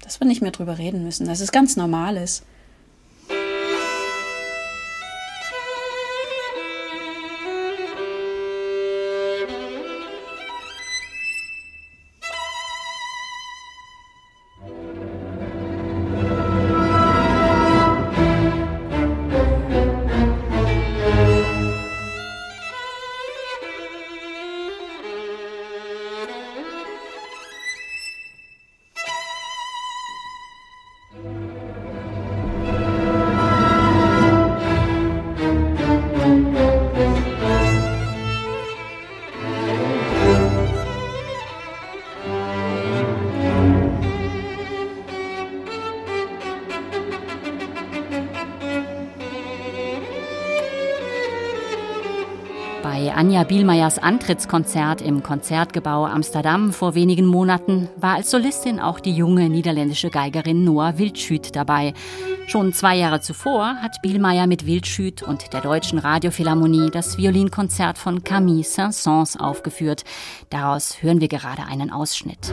dass 0.02 0.20
wir 0.20 0.26
nicht 0.26 0.42
mehr 0.42 0.50
drüber 0.50 0.76
reden 0.76 1.02
müssen, 1.02 1.26
dass 1.26 1.40
es 1.40 1.52
ganz 1.52 1.76
normal 1.76 2.18
ist. 2.18 2.44
Anja 53.22 53.44
Bielmeyers 53.44 54.00
Antrittskonzert 54.00 55.00
im 55.00 55.22
Konzertgebau 55.22 56.06
Amsterdam 56.06 56.72
vor 56.72 56.96
wenigen 56.96 57.24
Monaten 57.24 57.88
war 57.94 58.14
als 58.14 58.32
Solistin 58.32 58.80
auch 58.80 58.98
die 58.98 59.12
junge 59.14 59.48
niederländische 59.48 60.10
Geigerin 60.10 60.64
Noah 60.64 60.98
Wildschüt 60.98 61.54
dabei. 61.54 61.94
Schon 62.48 62.72
zwei 62.72 62.96
Jahre 62.96 63.20
zuvor 63.20 63.76
hat 63.76 64.02
Bielmeyer 64.02 64.48
mit 64.48 64.66
Wildschüt 64.66 65.22
und 65.22 65.52
der 65.52 65.60
Deutschen 65.60 66.00
Radiophilharmonie 66.00 66.90
das 66.90 67.16
Violinkonzert 67.16 67.96
von 67.96 68.24
Camille 68.24 68.64
Saint-Saëns 68.64 69.38
aufgeführt. 69.38 70.02
Daraus 70.50 71.00
hören 71.00 71.20
wir 71.20 71.28
gerade 71.28 71.62
einen 71.62 71.92
Ausschnitt. 71.92 72.52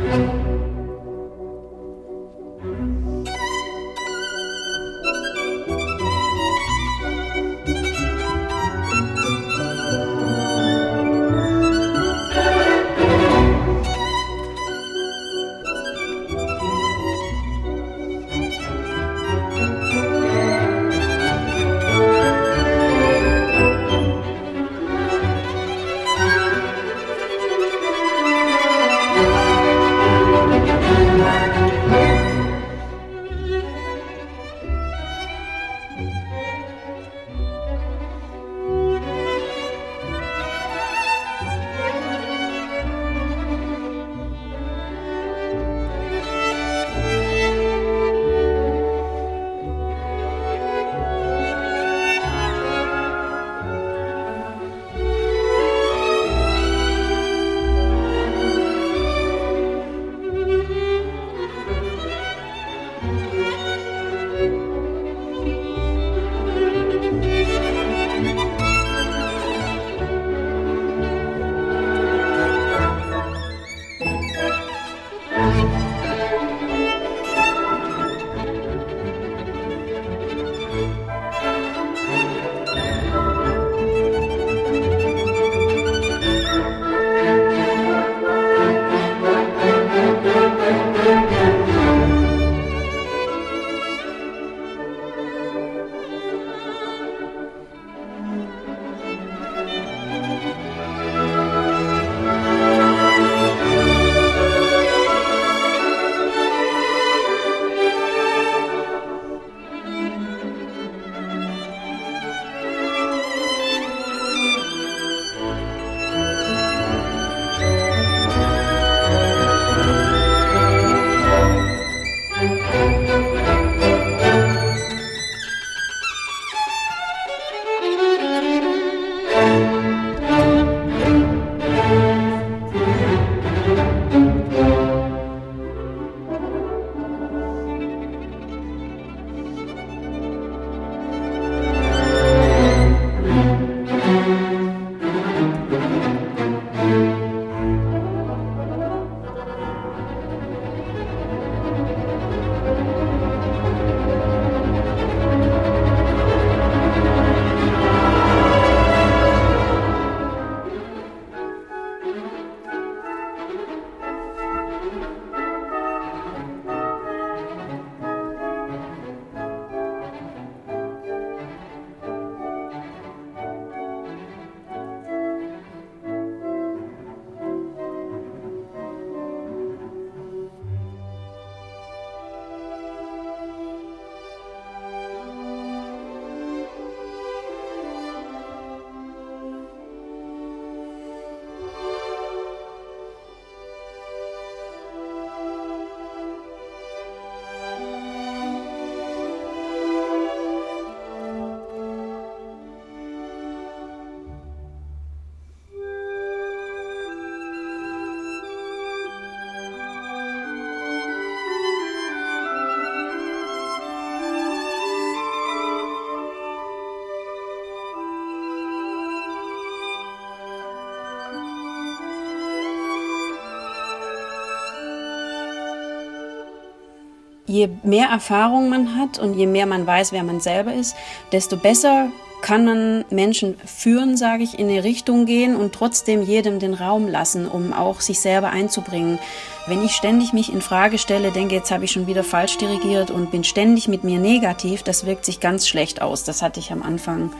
Je 227.50 227.68
mehr 227.84 228.08
Erfahrung 228.08 228.70
man 228.70 228.95
hat 228.95 229.20
und 229.20 229.34
je 229.34 229.47
mehr 229.47 229.66
man 229.66 229.86
weiß, 229.86 230.12
wer 230.12 230.24
man 230.24 230.39
selber 230.39 230.74
ist, 230.74 230.95
desto 231.32 231.58
besser 231.58 232.10
kann 232.41 232.64
man 232.64 233.04
Menschen 233.10 233.58
führen, 233.66 234.16
sage 234.16 234.43
ich, 234.43 234.58
in 234.60 234.70
eine 234.70 234.84
Richtung 234.86 235.26
gehen 235.26 235.58
und 235.58 235.74
trotzdem 235.74 236.22
jedem 236.22 236.60
den 236.60 236.74
Raum 236.74 237.08
lassen, 237.08 237.47
um 237.47 237.74
auch 237.74 238.00
sich 238.00 238.22
selber 238.22 238.52
einzubringen. 238.52 239.20
Wenn 239.68 239.84
ich 239.84 239.91
ständig 239.91 240.32
mich 240.32 240.54
in 240.54 240.62
Frage 240.62 241.00
stelle, 241.00 241.32
denke, 241.32 241.56
jetzt 241.56 241.72
habe 241.72 241.84
ich 241.84 241.91
schon 241.91 242.08
wieder 242.08 242.24
falsch 242.24 242.58
dirigiert 242.58 243.12
und 243.12 243.32
bin 243.32 243.43
ständig 243.43 243.89
mit 243.89 244.06
mir 244.06 244.20
negativ, 244.20 244.84
das 244.84 245.06
wirkt 245.06 245.26
sich 245.26 245.41
ganz 245.41 245.68
schlecht 245.68 246.02
aus. 246.02 246.24
Das 246.24 246.41
hatte 246.41 246.62
ich 246.62 246.72
am 246.72 246.82
Anfang, 246.82 247.32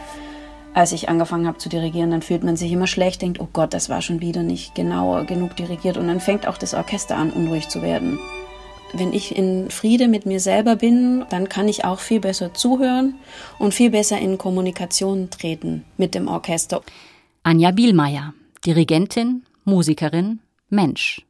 als 0.74 0.92
ich 0.92 1.08
angefangen 1.08 1.48
habe 1.48 1.60
zu 1.60 1.70
dirigieren, 1.70 2.12
dann 2.12 2.22
fühlt 2.22 2.44
man 2.44 2.58
sich 2.58 2.72
immer 2.72 2.88
schlecht, 2.88 3.22
denkt, 3.22 3.40
oh 3.40 3.48
Gott, 3.54 3.74
das 3.74 3.90
war 3.90 4.02
schon 4.02 4.20
wieder 4.20 4.44
nicht 4.44 4.76
genauer 4.76 5.24
genug 5.24 5.56
dirigiert 5.56 5.98
und 5.98 6.08
dann 6.08 6.20
fängt 6.20 6.46
auch 6.46 6.58
das 6.58 6.74
Orchester 6.74 7.16
an, 7.16 7.32
unruhig 7.32 7.70
zu 7.70 7.82
werden. 7.82 8.20
Wenn 8.94 9.14
ich 9.14 9.36
in 9.36 9.70
Friede 9.70 10.08
mit 10.08 10.26
mir 10.26 10.40
selber 10.40 10.76
bin, 10.76 11.26
dann 11.30 11.48
kann 11.48 11.68
ich 11.68 11.86
auch 11.86 12.00
viel 12.00 12.20
besser 12.20 12.54
zuhören 12.54 13.16
und 13.60 13.74
viel 13.74 13.92
besser 13.92 14.18
in 14.20 14.38
Kommunikation 14.38 15.30
treten 15.30 15.86
mit 15.98 16.16
dem 16.16 16.28
Orchester. 16.28 16.82
Anja 17.44 17.72
Bielmeier, 17.72 18.34
Dirigentin, 18.66 19.44
Musikerin, 19.64 20.40
Mensch. 20.70 21.22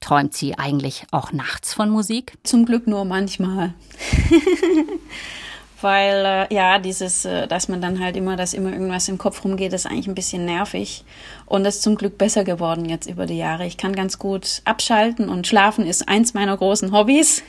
Träumt 0.00 0.34
sie 0.34 0.58
eigentlich 0.58 1.04
auch 1.12 1.32
nachts 1.32 1.72
von 1.72 1.88
Musik? 1.88 2.34
Zum 2.42 2.66
Glück 2.66 2.86
nur 2.86 3.04
manchmal. 3.04 3.74
weil 5.84 6.24
äh, 6.24 6.54
ja, 6.54 6.78
dieses, 6.78 7.26
äh, 7.26 7.46
dass 7.46 7.68
man 7.68 7.80
dann 7.80 8.00
halt 8.00 8.16
immer, 8.16 8.36
dass 8.36 8.54
immer 8.54 8.72
irgendwas 8.72 9.08
im 9.08 9.18
Kopf 9.18 9.44
rumgeht, 9.44 9.72
ist 9.74 9.86
eigentlich 9.86 10.08
ein 10.08 10.14
bisschen 10.14 10.46
nervig. 10.46 11.04
Und 11.46 11.62
das 11.62 11.76
ist 11.76 11.82
zum 11.82 11.94
Glück 11.94 12.16
besser 12.18 12.42
geworden 12.42 12.88
jetzt 12.88 13.08
über 13.08 13.26
die 13.26 13.36
Jahre. 13.36 13.66
Ich 13.66 13.76
kann 13.76 13.94
ganz 13.94 14.18
gut 14.18 14.62
abschalten 14.64 15.28
und 15.28 15.46
schlafen 15.46 15.86
ist 15.86 16.08
eins 16.08 16.32
meiner 16.32 16.56
großen 16.56 16.90
Hobbys. 16.90 17.42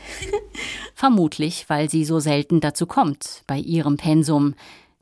Vermutlich, 0.95 1.65
weil 1.69 1.89
sie 1.89 2.03
so 2.03 2.19
selten 2.19 2.59
dazu 2.59 2.85
kommt 2.85 3.43
bei 3.47 3.57
ihrem 3.57 3.95
Pensum. 3.97 4.53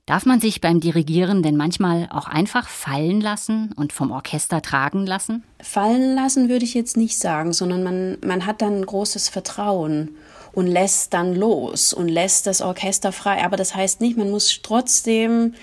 Darf 0.05 0.25
man 0.25 0.41
sich 0.41 0.61
beim 0.61 0.79
Dirigieren 0.79 1.43
denn 1.43 1.55
manchmal 1.55 2.09
auch 2.11 2.27
einfach 2.27 2.67
fallen 2.67 3.19
lassen 3.19 3.71
und 3.75 3.93
vom 3.93 4.11
Orchester 4.11 4.61
tragen 4.61 5.05
lassen? 5.05 5.43
Fallen 5.61 6.13
lassen 6.13 6.49
würde 6.49 6.65
ich 6.65 6.73
jetzt 6.73 6.97
nicht 6.97 7.17
sagen, 7.17 7.53
sondern 7.53 7.83
man, 7.83 8.17
man 8.23 8.45
hat 8.45 8.61
dann 8.61 8.79
ein 8.79 8.85
großes 8.85 9.29
Vertrauen 9.29 10.09
und 10.53 10.67
lässt 10.67 11.13
dann 11.13 11.35
los 11.35 11.93
und 11.93 12.07
lässt 12.07 12.47
das 12.47 12.61
Orchester 12.61 13.11
frei. 13.11 13.43
Aber 13.43 13.57
das 13.57 13.75
heißt 13.75 14.01
nicht, 14.01 14.17
man 14.17 14.31
muss 14.31 14.59
trotzdem 14.63 15.55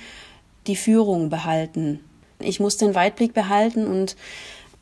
die 0.67 0.77
Führung 0.77 1.31
behalten. 1.31 2.01
Ich 2.39 2.61
muss 2.61 2.77
den 2.77 2.95
Weitblick 2.95 3.33
behalten 3.35 3.87
und 3.87 4.17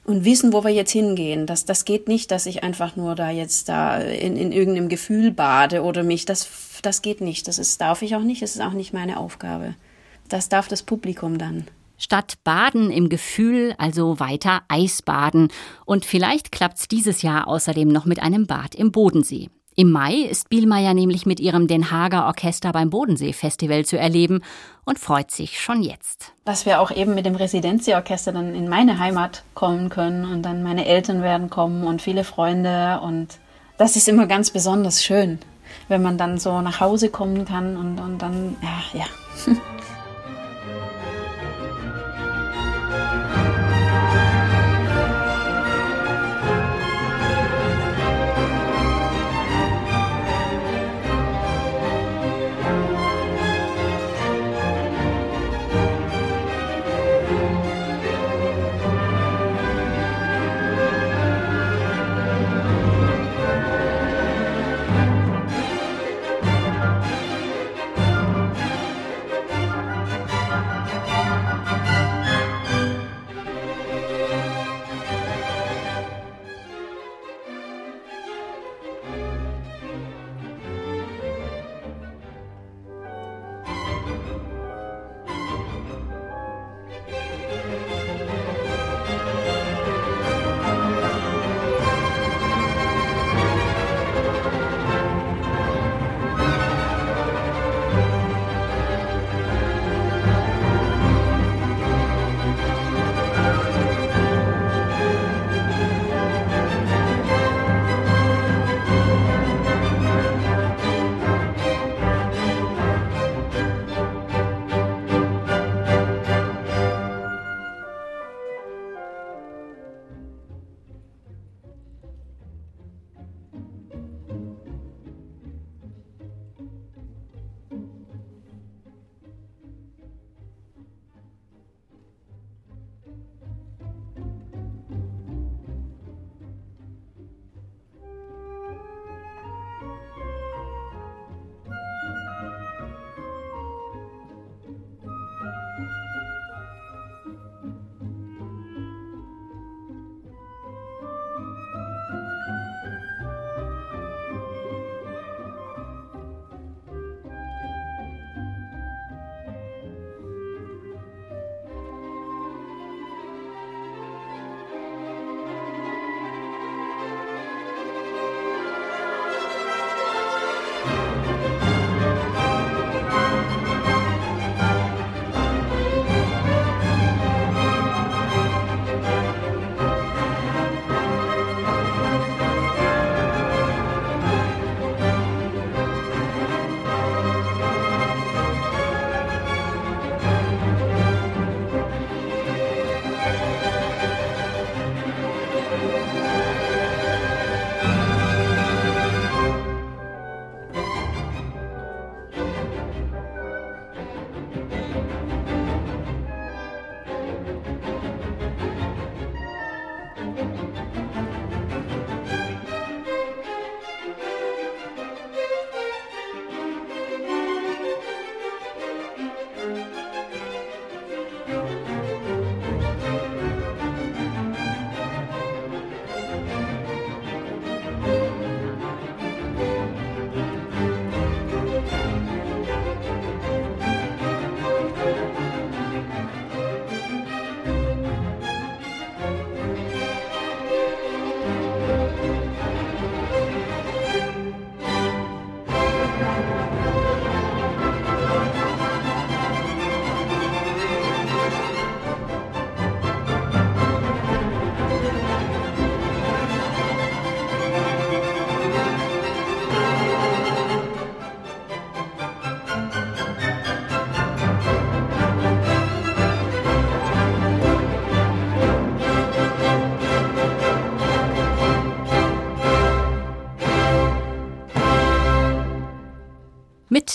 und 0.09 0.25
wissen, 0.25 0.55
wo 0.55 0.65
wir 0.65 0.71
jetzt 0.71 0.93
hingehen. 0.93 1.45
Das, 1.45 1.67
das 1.67 1.85
geht 1.85 2.09
nicht, 2.09 2.31
dass 2.31 2.47
ich 2.47 2.65
einfach 2.65 2.97
nur 2.97 3.15
da 3.15 3.31
jetzt 3.31 3.69
da 3.69 3.99
in, 3.99 4.39
in 4.39 4.53
irgendeinem 4.53 4.89
Gefühl 4.89 5.31
bade 5.31 5.83
oder 5.83 6.03
mich. 6.03 6.25
Das, 6.25 6.49
das 6.81 7.03
geht 7.03 7.21
nicht. 7.21 7.47
Das 7.47 7.59
ist, 7.59 7.79
darf 7.83 8.01
ich 8.01 8.17
auch 8.17 8.23
nicht. 8.23 8.41
Das 8.41 8.55
ist 8.55 8.63
auch 8.63 8.73
nicht 8.73 8.95
meine 8.95 9.19
Aufgabe. 9.21 9.75
Das 10.31 10.49
darf 10.49 10.67
das 10.67 10.83
Publikum 10.83 11.37
dann. 11.37 11.67
Statt 11.99 12.39
Baden 12.43 12.91
im 12.91 13.11
Gefühl, 13.11 13.75
also 13.77 14.19
weiter 14.19 14.63
Eisbaden. 14.69 15.49
Und 15.85 16.07
vielleicht 16.07 16.53
klappt's 16.53 16.89
dieses 16.89 17.21
Jahr 17.21 17.47
außerdem 17.47 17.89
noch 17.89 18.07
mit 18.07 18.23
einem 18.23 18.47
Bad 18.47 18.75
im 18.75 18.93
Bodensee. 18.93 19.51
Im 19.79 19.93
Mai 19.93 20.15
ist 20.29 20.49
Bielmeier 20.49 20.93
nämlich 20.93 21.25
mit 21.25 21.39
ihrem 21.39 21.69
Den 21.69 21.93
Haager 21.93 22.27
Orchester 22.27 22.73
beim 22.73 22.91
Bodensee-Festival 22.91 23.85
zu 23.85 23.97
erleben 23.97 24.43
und 24.85 24.99
freut 24.99 25.31
sich 25.31 25.61
schon 25.61 25.85
jetzt. 25.85 26.33
Dass 26.45 26.67
wir 26.67 26.81
auch 26.81 26.91
eben 26.91 27.15
mit 27.15 27.25
dem 27.25 27.37
Residenzi-Orchester 27.37 28.33
dann 28.33 28.57
in 28.57 28.69
meine 28.69 28.99
Heimat 28.99 29.45
kommen 29.55 29.89
können 29.89 30.25
und 30.25 30.43
dann 30.43 30.65
meine 30.65 30.85
Eltern 30.85 31.23
werden 31.23 31.49
kommen 31.49 31.85
und 31.85 32.03
viele 32.03 32.25
Freunde 32.25 32.99
und 33.05 33.39
das 33.77 33.95
ist 33.95 34.09
immer 34.09 34.27
ganz 34.27 34.51
besonders 34.51 35.05
schön, 35.05 35.39
wenn 35.87 36.03
man 36.03 36.19
dann 36.19 36.39
so 36.39 36.61
nach 36.61 36.81
Hause 36.81 37.09
kommen 37.09 37.45
kann 37.45 37.77
und, 37.77 38.01
und 38.01 38.19
dann, 38.19 38.57
ja, 38.61 38.99
ja. 38.99 39.07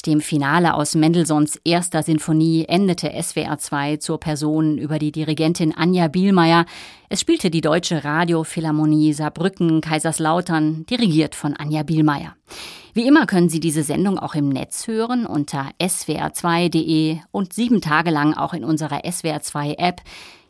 Dem 0.06 0.20
Finale 0.20 0.74
aus 0.74 0.96
Mendelssohns 0.96 1.58
erster 1.64 2.04
Sinfonie 2.04 2.66
endete 2.68 3.10
SWR 3.10 3.58
2 3.58 3.98
zur 3.98 4.20
Person 4.20 4.78
über 4.78 5.00
die 5.00 5.14
Dirigentin 5.14 5.74
Anja 5.74 6.10
Bielmeier. 6.10 6.66
Es 7.08 7.22
spielte 7.22 7.50
die 7.50 7.62
Deutsche 7.62 8.04
Radiophilharmonie 8.04 9.14
Saarbrücken 9.14 9.80
Kaiserslautern, 9.80 10.86
dirigiert 10.88 11.36
von 11.36 11.54
Anja 11.54 11.84
Bielmeier. 11.84 12.36
Wie 12.94 13.08
immer 13.08 13.26
können 13.26 13.48
Sie 13.48 13.62
diese 13.62 13.84
Sendung 13.84 14.20
auch 14.20 14.36
im 14.36 14.50
Netz 14.50 14.88
hören 14.88 15.26
unter 15.26 15.70
swr2.de 15.82 17.20
und 17.32 17.54
sieben 17.54 17.80
Tage 17.80 18.12
lang 18.12 18.34
auch 18.34 18.54
in 18.54 18.66
unserer 18.66 19.06
SWR2 19.06 19.78
App. 19.78 20.02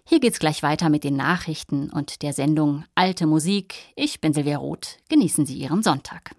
Hier 0.03 0.19
geht's 0.19 0.39
gleich 0.39 0.63
weiter 0.63 0.89
mit 0.89 1.03
den 1.03 1.15
Nachrichten 1.15 1.91
und 1.91 2.23
der 2.23 2.33
Sendung 2.33 2.85
Alte 2.95 3.27
Musik. 3.27 3.75
Ich 3.95 4.19
bin 4.19 4.33
Silvia 4.33 4.57
Roth. 4.57 4.97
Genießen 5.09 5.45
Sie 5.45 5.57
Ihren 5.59 5.83
Sonntag. 5.83 6.31